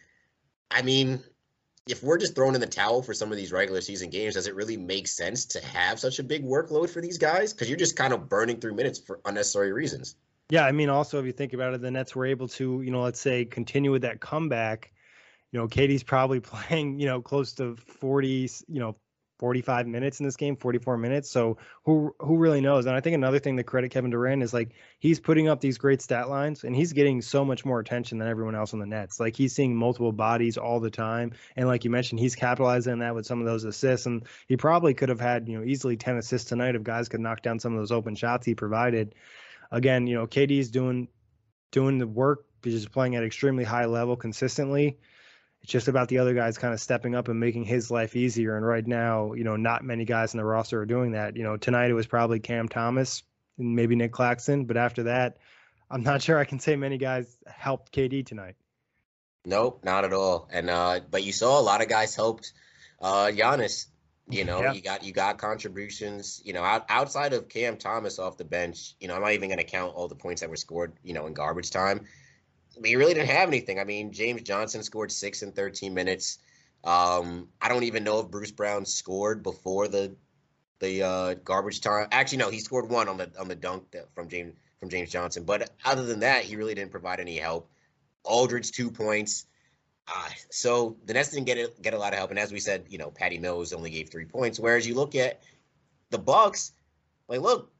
[0.71, 1.23] I mean,
[1.87, 4.47] if we're just throwing in the towel for some of these regular season games, does
[4.47, 7.51] it really make sense to have such a big workload for these guys?
[7.51, 10.15] Because you're just kind of burning through minutes for unnecessary reasons.
[10.49, 12.91] Yeah, I mean, also if you think about it, the Nets were able to, you
[12.91, 14.91] know, let's say continue with that comeback.
[15.51, 18.95] You know, KD's probably playing, you know, close to 40, you know,
[19.39, 21.29] 45 minutes in this game, 44 minutes.
[21.29, 22.87] So who who really knows?
[22.87, 25.77] And I think another thing to credit Kevin Durant is like he's putting up these
[25.77, 28.85] great stat lines and he's getting so much more attention than everyone else on the
[28.85, 29.19] Nets.
[29.19, 31.33] Like he's seeing multiple bodies all the time.
[31.55, 34.07] And like you mentioned, he's capitalizing on that with some of those assists.
[34.07, 37.21] And he probably could have had, you know, easily 10 assists tonight if guys could
[37.21, 39.15] knock down some of those open shots he provided.
[39.71, 41.07] Again, you know, KD's doing
[41.71, 44.97] doing the work, he's just playing at extremely high level consistently
[45.61, 48.55] it's just about the other guys kind of stepping up and making his life easier.
[48.55, 51.35] And right now, you know, not many guys in the roster are doing that.
[51.35, 53.23] You know, tonight it was probably Cam Thomas
[53.57, 55.37] and maybe Nick Claxton, but after that,
[55.91, 58.55] I'm not sure I can say many guys helped KD tonight.
[59.45, 60.49] Nope, not at all.
[60.51, 62.53] And uh, but you saw a lot of guys helped
[63.01, 63.87] uh Giannis.
[64.29, 64.73] You know, yeah.
[64.73, 66.41] you got you got contributions.
[66.45, 68.95] You know, out, outside of Cam Thomas off the bench.
[68.99, 70.93] You know, I'm not even going to count all the points that were scored.
[71.03, 72.05] You know, in garbage time
[72.85, 73.79] he really didn't have anything.
[73.79, 76.39] I mean, James Johnson scored six in 13 minutes.
[76.83, 80.15] Um, I don't even know if Bruce Brown scored before the
[80.79, 82.07] the uh, garbage time.
[82.11, 85.43] Actually, no, he scored one on the on the dunk from James from James Johnson.
[85.43, 87.69] But other than that, he really didn't provide any help.
[88.23, 89.45] Aldridge two points.
[90.13, 92.31] Uh, so the Nets didn't get it, get a lot of help.
[92.31, 94.59] And as we said, you know, Patty Mills only gave three points.
[94.59, 95.41] Whereas you look at
[96.09, 96.71] the Bucks,
[97.27, 97.71] like look,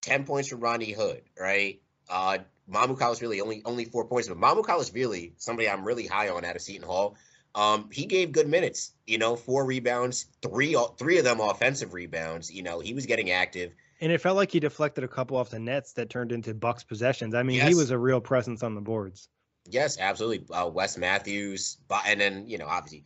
[0.00, 1.80] ten points from Ronnie Hood, right?
[2.08, 2.38] Uh,
[2.70, 6.56] Mamu really only only four points, but Mamu really somebody I'm really high on out
[6.56, 7.16] of Seton Hall.
[7.54, 8.92] Um, he gave good minutes.
[9.06, 12.50] You know, four rebounds, three three of them offensive rebounds.
[12.50, 13.72] You know, he was getting active.
[14.00, 16.82] And it felt like he deflected a couple off the nets that turned into Bucks
[16.82, 17.34] possessions.
[17.34, 17.68] I mean, yes.
[17.68, 19.28] he was a real presence on the boards.
[19.68, 20.54] Yes, absolutely.
[20.54, 23.04] Uh, Wes Matthews, and then you know, obviously,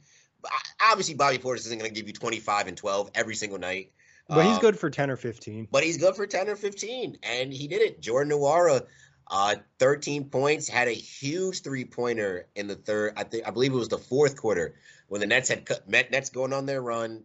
[0.83, 3.93] obviously Bobby Portis isn't going to give you 25 and 12 every single night.
[4.29, 5.69] But he's um, good for 10 or 15.
[5.71, 7.19] But he's good for 10 or 15.
[7.23, 8.03] And he did it.
[8.03, 8.87] Jordan Nwora,
[9.31, 13.15] uh, 13 points, had a huge three pointer in the third.
[13.17, 14.75] I think I believe it was the fourth quarter
[15.09, 17.25] when the Nets had cut, Nets going on their run,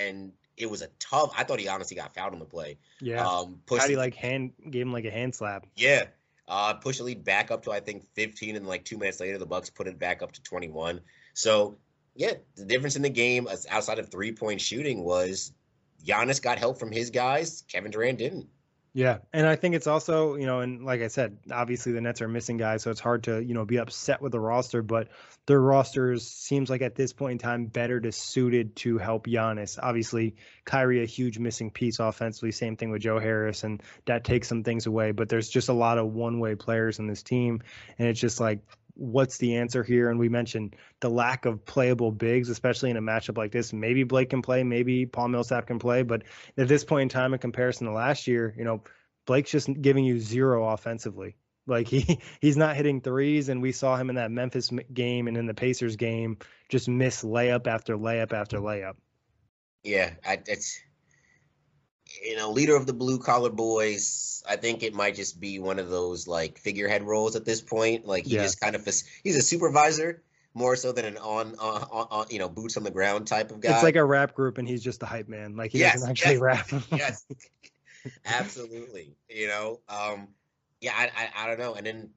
[0.00, 1.32] and it was a tough.
[1.36, 2.78] I thought he honestly got fouled on the play.
[3.00, 3.26] Yeah.
[3.26, 5.66] Um, pushed, he like hand gave him like a hand slap.
[5.74, 6.04] Yeah.
[6.46, 9.38] Uh, push the lead back up to I think 15, and like two minutes later,
[9.38, 11.00] the Bucks put it back up to 21.
[11.32, 11.76] So
[12.14, 15.52] yeah, the difference in the game outside of three point shooting was
[16.04, 17.64] Giannis got help from his guys.
[17.68, 18.48] Kevin Durant didn't.
[18.96, 22.22] Yeah, and I think it's also, you know, and like I said, obviously the Nets
[22.22, 25.08] are missing guys, so it's hard to, you know, be upset with the roster, but
[25.46, 29.80] their rosters seems like at this point in time better to suited to help Giannis.
[29.82, 34.46] Obviously, Kyrie a huge missing piece offensively, same thing with Joe Harris, and that takes
[34.46, 37.62] some things away, but there's just a lot of one-way players in this team,
[37.98, 38.60] and it's just like
[38.94, 40.10] what's the answer here?
[40.10, 43.72] And we mentioned the lack of playable bigs, especially in a matchup like this.
[43.72, 46.22] Maybe Blake can play, maybe Paul Millsap can play, but
[46.56, 48.82] at this point in time, in comparison to last year, you know,
[49.26, 51.36] Blake's just giving you zero offensively.
[51.66, 55.36] Like he he's not hitting threes, and we saw him in that Memphis game and
[55.36, 56.38] in the Pacers game
[56.68, 58.94] just miss layup after layup after layup.
[59.82, 60.80] Yeah, I, it's
[62.22, 64.42] you know, leader of the blue collar boys.
[64.46, 68.06] I think it might just be one of those like figurehead roles at this point.
[68.06, 68.42] Like he yeah.
[68.42, 70.22] just kind of he's a supervisor
[70.54, 73.60] more so than an on, on, on, you know boots on the ground type of
[73.60, 73.74] guy.
[73.74, 75.56] It's like a rap group, and he's just a hype man.
[75.56, 76.82] Like he yes, doesn't actually yes, rap.
[76.92, 77.26] yes,
[78.24, 79.16] absolutely.
[79.28, 80.28] You know, um,
[80.80, 81.74] yeah, I, I I don't know.
[81.74, 82.10] And then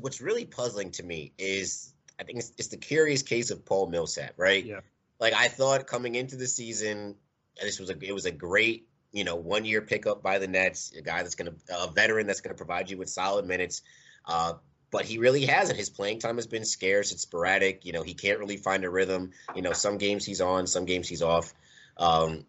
[0.00, 3.88] what's really puzzling to me is I think it's, it's the curious case of Paul
[3.88, 4.64] Millsap, right?
[4.64, 4.80] Yeah.
[5.20, 7.16] Like I thought coming into the season,
[7.60, 10.92] this was a it was a great you know, one year pickup by the Nets,
[10.96, 13.82] a guy that's going to, a veteran that's going to provide you with solid minutes.
[14.26, 14.54] Uh,
[14.90, 15.78] but he really hasn't.
[15.78, 17.12] His playing time has been scarce.
[17.12, 17.84] It's sporadic.
[17.84, 19.32] You know, he can't really find a rhythm.
[19.54, 21.52] You know, some games he's on, some games he's off.
[21.96, 22.44] Um,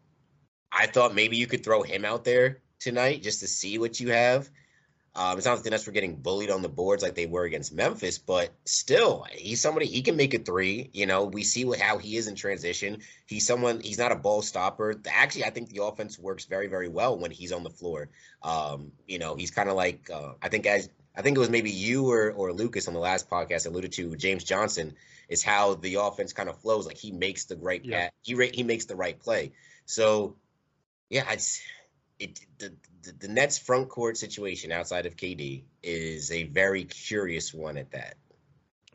[0.71, 4.11] I thought maybe you could throw him out there tonight just to see what you
[4.11, 4.49] have.
[5.19, 7.43] Um, it's not like the Nets were getting bullied on the boards like they were
[7.43, 10.89] against Memphis, but still, he's somebody he can make a three.
[10.93, 12.99] You know, we see what, how he is in transition.
[13.25, 14.95] He's someone he's not a ball stopper.
[15.09, 18.07] Actually, I think the offense works very, very well when he's on the floor.
[18.43, 21.49] Um, you know, he's kind of like uh, I think as I think it was
[21.49, 24.95] maybe you or or Lucas on the last podcast alluded to James Johnson
[25.27, 26.87] is how the offense kind of flows.
[26.87, 28.07] Like he makes the right yeah.
[28.21, 29.51] he he makes the right play.
[29.85, 30.37] So
[31.09, 31.61] yeah, it's
[32.19, 37.53] it the, the, the Nets front court situation outside of KD is a very curious
[37.53, 38.15] one at that.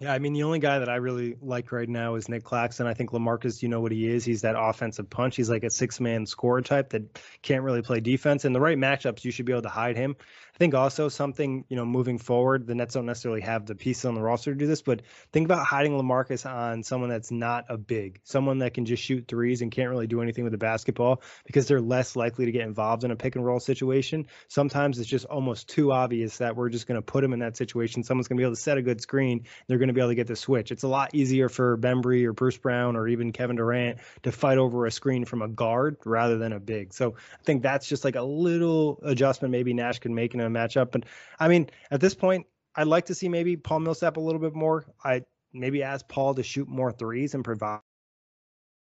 [0.00, 2.86] Yeah, I mean the only guy that I really like right now is Nick Claxton.
[2.86, 4.24] I think Lamarcus, you know what he is.
[4.24, 5.36] He's that offensive punch.
[5.36, 8.44] He's like a six man scorer type that can't really play defense.
[8.44, 10.16] In the right matchups, you should be able to hide him.
[10.54, 14.04] I think also something, you know, moving forward, the Nets don't necessarily have the pieces
[14.04, 15.02] on the roster to do this, but
[15.32, 19.26] think about hiding Lamarcus on someone that's not a big, someone that can just shoot
[19.26, 22.62] threes and can't really do anything with the basketball because they're less likely to get
[22.62, 24.28] involved in a pick and roll situation.
[24.46, 27.56] Sometimes it's just almost too obvious that we're just going to put them in that
[27.56, 28.04] situation.
[28.04, 29.46] Someone's going to be able to set a good screen.
[29.66, 30.70] They're going to be able to get the switch.
[30.70, 34.58] It's a lot easier for Bembry or Bruce Brown or even Kevin Durant to fight
[34.58, 36.94] over a screen from a guard rather than a big.
[36.94, 40.50] So I think that's just like a little adjustment maybe Nash can make in a
[40.50, 40.90] matchup.
[40.92, 41.04] But
[41.38, 44.54] I mean, at this point, I'd like to see maybe Paul Millsap a little bit
[44.54, 44.84] more.
[45.02, 45.22] I
[45.52, 47.80] maybe ask Paul to shoot more threes and provide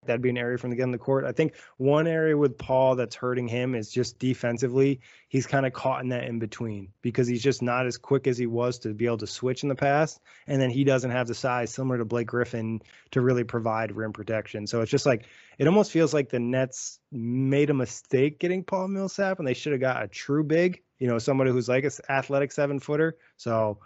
[0.06, 1.24] That'd be an area from the get in the court.
[1.24, 5.00] I think one area with Paul that's hurting him is just defensively.
[5.28, 8.38] He's kind of caught in that in between because he's just not as quick as
[8.38, 10.20] he was to be able to switch in the past.
[10.46, 12.80] And then he doesn't have the size similar to Blake Griffin
[13.11, 14.68] to really provide rim protection.
[14.68, 15.26] So it's just like
[15.59, 19.72] it almost feels like the Nets made a mistake getting Paul Millsap and they should
[19.72, 23.16] have got a true big, you know, somebody who's like an athletic seven footer.
[23.36, 23.78] So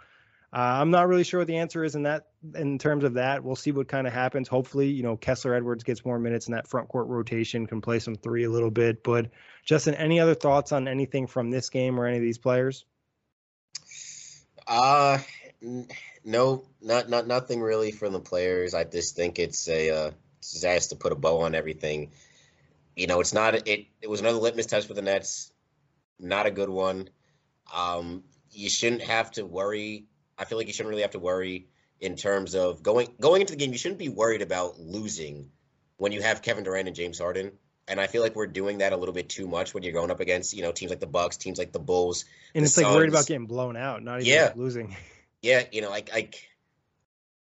[0.53, 3.43] uh, I'm not really sure what the answer is in that in terms of that.
[3.43, 4.47] We'll see what kind of happens.
[4.47, 7.99] Hopefully, you know, Kessler Edwards gets more minutes in that front court rotation, can play
[7.99, 9.03] some three a little bit.
[9.03, 9.31] But
[9.65, 12.85] Justin, any other thoughts on anything from this game or any of these players?
[14.67, 15.19] Uh
[16.25, 18.73] no, not not nothing really from the players.
[18.73, 20.11] I just think it's a uh,
[20.41, 22.11] just to put a bow on everything.
[22.95, 23.87] You know, it's not it.
[24.01, 25.51] It was another litmus test for the Nets.
[26.19, 27.09] Not a good one.
[27.73, 30.05] Um, you shouldn't have to worry
[30.37, 31.67] I feel like you shouldn't really have to worry
[31.99, 33.71] in terms of going going into the game.
[33.71, 35.49] You shouldn't be worried about losing
[35.97, 37.51] when you have Kevin Durant and James Harden.
[37.87, 40.09] And I feel like we're doing that a little bit too much when you're going
[40.09, 42.77] up against you know teams like the Bucks, teams like the Bulls, and the it's
[42.77, 44.45] like worried about getting blown out, not even yeah.
[44.45, 44.95] like losing.
[45.41, 46.47] Yeah, you know, like like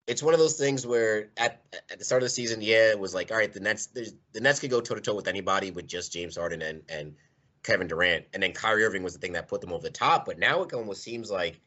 [0.08, 2.98] it's one of those things where at at the start of the season, yeah, it
[2.98, 5.70] was like, all right, the Nets the Nets could go toe to toe with anybody
[5.70, 7.14] with just James Harden and and
[7.66, 10.24] Kevin Durant, and then Kyrie Irving was the thing that put them over the top.
[10.24, 11.60] But now it almost seems like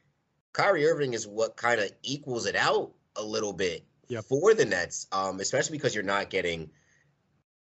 [0.53, 4.23] Kyrie Irving is what kind of equals it out a little bit yep.
[4.23, 6.71] for the Nets, um, especially because you're not getting,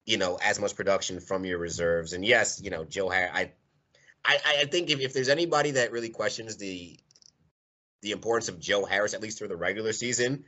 [0.07, 2.13] you know, as much production from your reserves.
[2.13, 3.33] And yes, you know, Joe Harris.
[3.35, 3.53] I,
[4.25, 6.99] I, I think if, if there's anybody that really questions the
[8.03, 10.45] the importance of Joe Harris, at least through the regular season,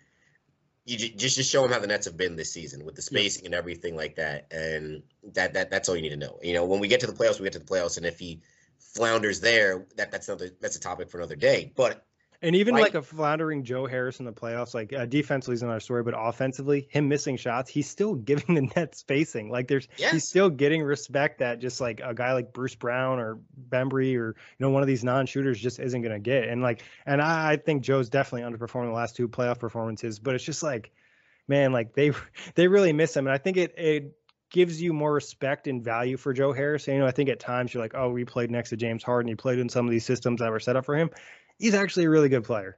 [0.90, 3.46] you just just show them how the Nets have been this season with the spacing
[3.46, 5.02] and everything like that, and
[5.34, 6.38] that that that's all you need to know.
[6.42, 8.18] You know, when we get to the playoffs, we get to the playoffs, and if
[8.18, 8.40] he
[8.78, 11.72] flounders there, that that's another that's a topic for another day.
[11.76, 12.04] But
[12.42, 12.84] and even right.
[12.84, 16.14] like a floundering Joe Harris in the playoffs, like uh, defensively is another story, but
[16.16, 19.50] offensively, him missing shots, he's still giving the net spacing.
[19.50, 20.12] Like there's, yes.
[20.12, 23.38] he's still getting respect that just like a guy like Bruce Brown or
[23.68, 26.48] Bembry or you know one of these non-shooters just isn't gonna get.
[26.48, 30.34] And like, and I, I think Joe's definitely underperforming the last two playoff performances, but
[30.34, 30.90] it's just like,
[31.46, 32.12] man, like they
[32.54, 34.16] they really miss him, and I think it it
[34.50, 36.88] gives you more respect and value for Joe Harris.
[36.88, 39.00] And, you know, I think at times you're like, oh, we played next to James
[39.00, 39.28] Harden.
[39.28, 41.08] He played in some of these systems that were set up for him
[41.60, 42.76] he's actually a really good player.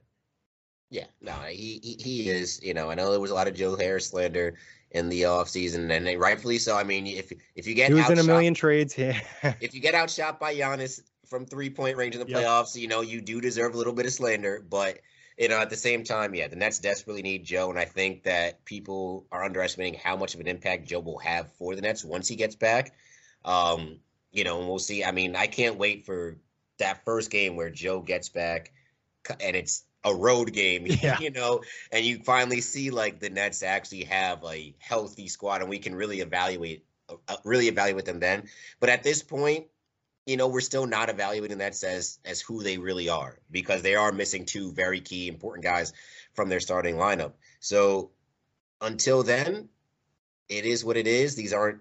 [0.89, 2.61] Yeah, no, he, he, he is.
[2.61, 4.57] You know, I know there was a lot of Joe Harris slander
[4.91, 6.77] in the offseason, and rightfully so.
[6.77, 9.19] I mean, if if you get he was in a million trades, yeah.
[9.59, 13.01] if you get outshot by Giannis from three point range in the playoffs, you know
[13.01, 14.63] you do deserve a little bit of slander.
[14.69, 14.99] But
[15.37, 18.23] you know, at the same time, yeah, the Nets desperately need Joe, and I think
[18.23, 22.05] that people are underestimating how much of an impact Joe will have for the Nets
[22.05, 22.93] once he gets back.
[23.43, 23.99] Um,
[24.31, 25.03] you know, and we'll see.
[25.03, 26.37] I mean, I can't wait for
[26.79, 28.71] that first game where Joe gets back
[29.39, 31.19] and it's a road game, yeah.
[31.19, 31.61] you know,
[31.91, 35.95] and you finally see like the Nets actually have a healthy squad and we can
[35.95, 38.43] really evaluate uh, uh, really evaluate them then.
[38.79, 39.67] But at this point,
[40.25, 43.95] you know, we're still not evaluating that as as who they really are because they
[43.95, 45.93] are missing two very key important guys
[46.33, 47.33] from their starting lineup.
[47.59, 48.11] So
[48.81, 49.69] until then,
[50.49, 51.35] it is what it is.
[51.35, 51.79] These aren't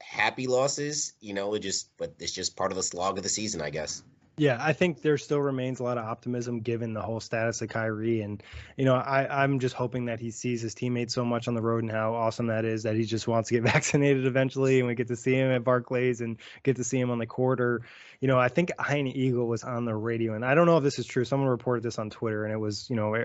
[0.00, 3.28] happy losses, you know, it just but it's just part of the slog of the
[3.28, 4.02] season, I guess.
[4.36, 7.68] Yeah, I think there still remains a lot of optimism given the whole status of
[7.68, 8.20] Kyrie.
[8.20, 8.42] And,
[8.76, 11.62] you know, I, I'm just hoping that he sees his teammates so much on the
[11.62, 14.88] road and how awesome that is that he just wants to get vaccinated eventually and
[14.88, 17.60] we get to see him at Barclays and get to see him on the court.
[17.60, 17.82] Or,
[18.20, 20.34] you know, I think Ian Eagle was on the radio.
[20.34, 21.24] And I don't know if this is true.
[21.24, 23.24] Someone reported this on Twitter and it was, you know,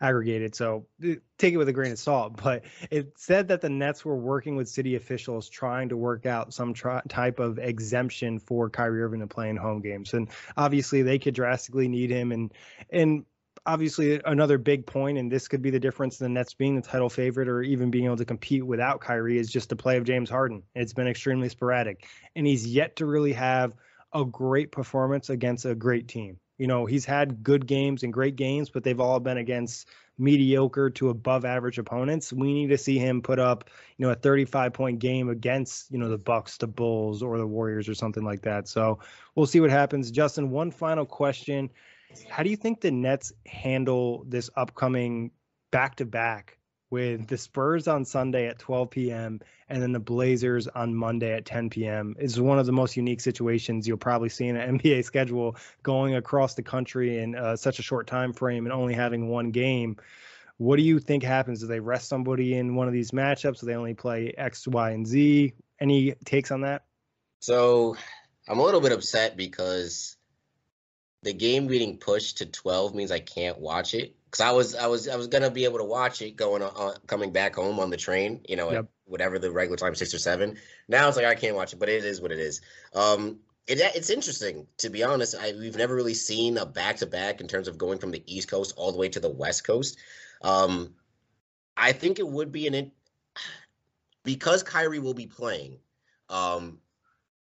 [0.00, 0.54] aggregated.
[0.54, 2.34] So eh, take it with a grain of salt.
[2.44, 6.54] But it said that the Nets were working with city officials trying to work out
[6.54, 10.12] some type of exemption for Kyrie Irving to play in home games.
[10.12, 12.52] And, obviously they could drastically need him and
[12.90, 13.24] and
[13.66, 16.82] obviously another big point, and this could be the difference in the Nets being the
[16.82, 20.04] title favorite or even being able to compete without Kyrie is just the play of
[20.04, 20.62] James Harden.
[20.74, 23.74] It's been extremely sporadic, and he's yet to really have
[24.12, 26.38] a great performance against a great team.
[26.58, 29.88] You know, he's had good games and great games, but they've all been against
[30.18, 32.32] mediocre to above average opponents.
[32.32, 35.98] We need to see him put up, you know, a 35 point game against, you
[35.98, 38.68] know, the Bucks, the Bulls, or the Warriors or something like that.
[38.68, 39.00] So
[39.34, 40.10] we'll see what happens.
[40.10, 41.70] Justin, one final question.
[42.28, 45.32] How do you think the Nets handle this upcoming
[45.72, 46.58] back to back
[46.94, 49.40] with the Spurs on Sunday at 12 p.m.
[49.68, 52.14] and then the Blazers on Monday at 10 p.m.
[52.20, 56.14] is one of the most unique situations you'll probably see in an NBA schedule going
[56.14, 59.96] across the country in uh, such a short time frame and only having one game.
[60.58, 61.62] What do you think happens?
[61.62, 63.58] Do they rest somebody in one of these matchups?
[63.58, 65.52] Do they only play X, Y, and Z?
[65.80, 66.84] Any takes on that?
[67.40, 67.96] So
[68.48, 70.16] I'm a little bit upset because
[71.24, 74.86] the game being pushed to 12 means I can't watch it because I was I
[74.88, 77.90] was I was gonna be able to watch it going on coming back home on
[77.90, 78.88] the train, you know, yep.
[79.04, 80.56] whatever the regular time six or seven.
[80.88, 82.60] Now it's like I can't watch it, but it is what it is.
[82.94, 85.36] Um, it, it's interesting to be honest.
[85.40, 88.24] I, we've never really seen a back to back in terms of going from the
[88.26, 89.98] East Coast all the way to the West Coast.
[90.42, 90.94] Um,
[91.76, 92.90] I think it would be an it
[94.24, 95.78] because Kyrie will be playing.
[96.28, 96.80] Um,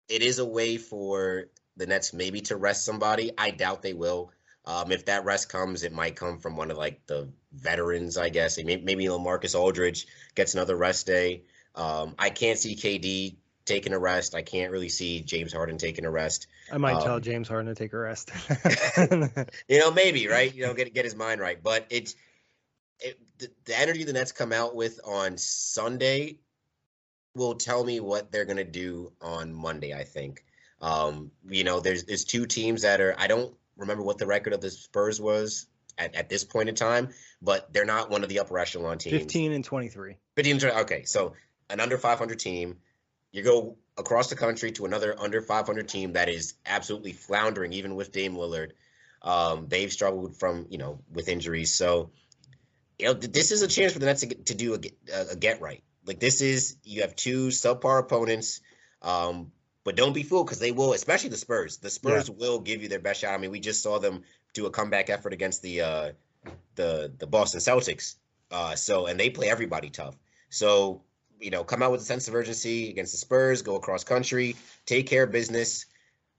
[0.08, 3.32] it is a way for the Nets maybe to rest somebody.
[3.36, 4.32] I doubt they will.
[4.70, 8.28] Um, if that rest comes, it might come from one of like the veterans, I
[8.28, 8.56] guess.
[8.56, 10.06] Maybe, maybe Lamarcus Aldridge
[10.36, 11.42] gets another rest day.
[11.74, 14.36] Um, I can't see KD taking a rest.
[14.36, 16.46] I can't really see James Harden taking a rest.
[16.72, 18.30] I might um, tell James Harden to take a rest.
[19.68, 20.54] you know, maybe right.
[20.54, 21.60] You know, get get his mind right.
[21.60, 22.14] But it's
[23.00, 26.38] it, the, the energy the Nets come out with on Sunday
[27.34, 29.92] will tell me what they're gonna do on Monday.
[29.92, 30.44] I think.
[30.80, 34.52] Um, you know, there's there's two teams that are I don't remember what the record
[34.52, 35.66] of the Spurs was
[35.98, 37.08] at, at this point in time,
[37.42, 39.16] but they're not one of the upper echelon teams.
[39.16, 40.16] 15 and 23.
[40.36, 41.34] 15 and 20, okay, so
[41.68, 42.76] an under 500 team.
[43.32, 47.94] You go across the country to another under 500 team that is absolutely floundering, even
[47.94, 48.72] with Dame Lillard.
[49.22, 52.10] Um, they've struggled from you know with injuries, so
[52.98, 55.36] you know this is a chance for the Nets to, get, to do a, a,
[55.36, 55.82] get right.
[56.06, 58.60] Like this is you have two subpar opponents.
[59.02, 59.52] Um,
[59.90, 61.78] but don't be fooled because they will, especially the Spurs.
[61.78, 62.36] The Spurs yeah.
[62.38, 63.34] will give you their best shot.
[63.34, 64.22] I mean, we just saw them
[64.54, 66.12] do a comeback effort against the uh,
[66.76, 68.14] the the Boston Celtics.
[68.52, 70.16] Uh, so and they play everybody tough.
[70.48, 71.02] So
[71.40, 73.62] you know, come out with a sense of urgency against the Spurs.
[73.62, 74.54] Go across country,
[74.86, 75.86] take care of business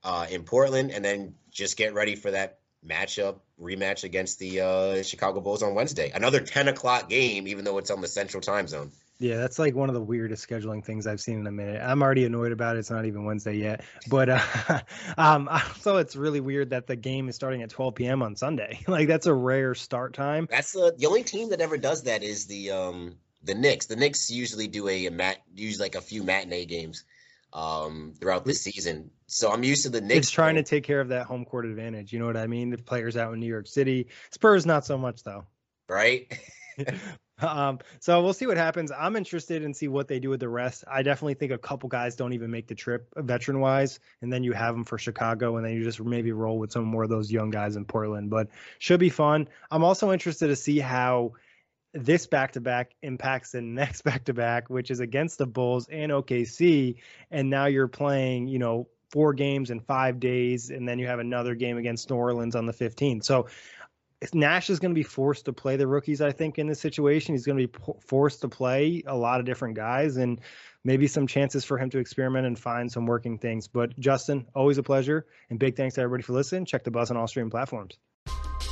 [0.05, 5.03] uh, in Portland, and then just get ready for that matchup rematch against the uh,
[5.03, 6.09] Chicago Bulls on Wednesday.
[6.15, 8.93] Another ten o'clock game, even though it's on the Central Time Zone.
[9.21, 11.79] Yeah, that's like one of the weirdest scheduling things I've seen in a minute.
[11.79, 12.79] I'm already annoyed about it.
[12.79, 13.83] It's not even Wednesday yet.
[14.09, 14.79] But uh,
[15.17, 18.23] um, also, it's really weird that the game is starting at 12 p.m.
[18.23, 18.79] on Sunday.
[18.87, 20.47] like that's a rare start time.
[20.49, 23.85] That's the the only team that ever does that is the um the Knicks.
[23.85, 27.03] The Knicks usually do a, a mat usually like a few matinee games
[27.53, 29.11] um throughout the season.
[29.27, 30.17] So I'm used to the Knicks.
[30.17, 32.11] It's trying to take care of that home court advantage.
[32.11, 32.71] You know what I mean?
[32.71, 34.07] The players out in New York City.
[34.31, 35.45] Spurs not so much though.
[35.87, 36.39] Right.
[37.41, 38.91] Um, so we'll see what happens.
[38.91, 40.83] I'm interested in see what they do with the rest.
[40.89, 44.43] I definitely think a couple guys don't even make the trip veteran wise, and then
[44.43, 47.09] you have them for Chicago, and then you just maybe roll with some more of
[47.09, 48.29] those young guys in Portland.
[48.29, 49.47] But should be fun.
[49.69, 51.33] I'm also interested to see how
[51.93, 55.87] this back to back impacts the next back to back, which is against the Bulls
[55.89, 56.97] and OKC,
[57.29, 61.19] and now you're playing, you know, four games in five days, and then you have
[61.19, 63.25] another game against New Orleans on the 15th.
[63.25, 63.47] So
[64.33, 67.33] Nash is going to be forced to play the rookies, I think, in this situation.
[67.33, 70.39] He's going to be forced to play a lot of different guys and
[70.83, 73.67] maybe some chances for him to experiment and find some working things.
[73.67, 75.25] But Justin, always a pleasure.
[75.49, 76.65] And big thanks to everybody for listening.
[76.65, 77.97] Check the buzz on all streaming platforms.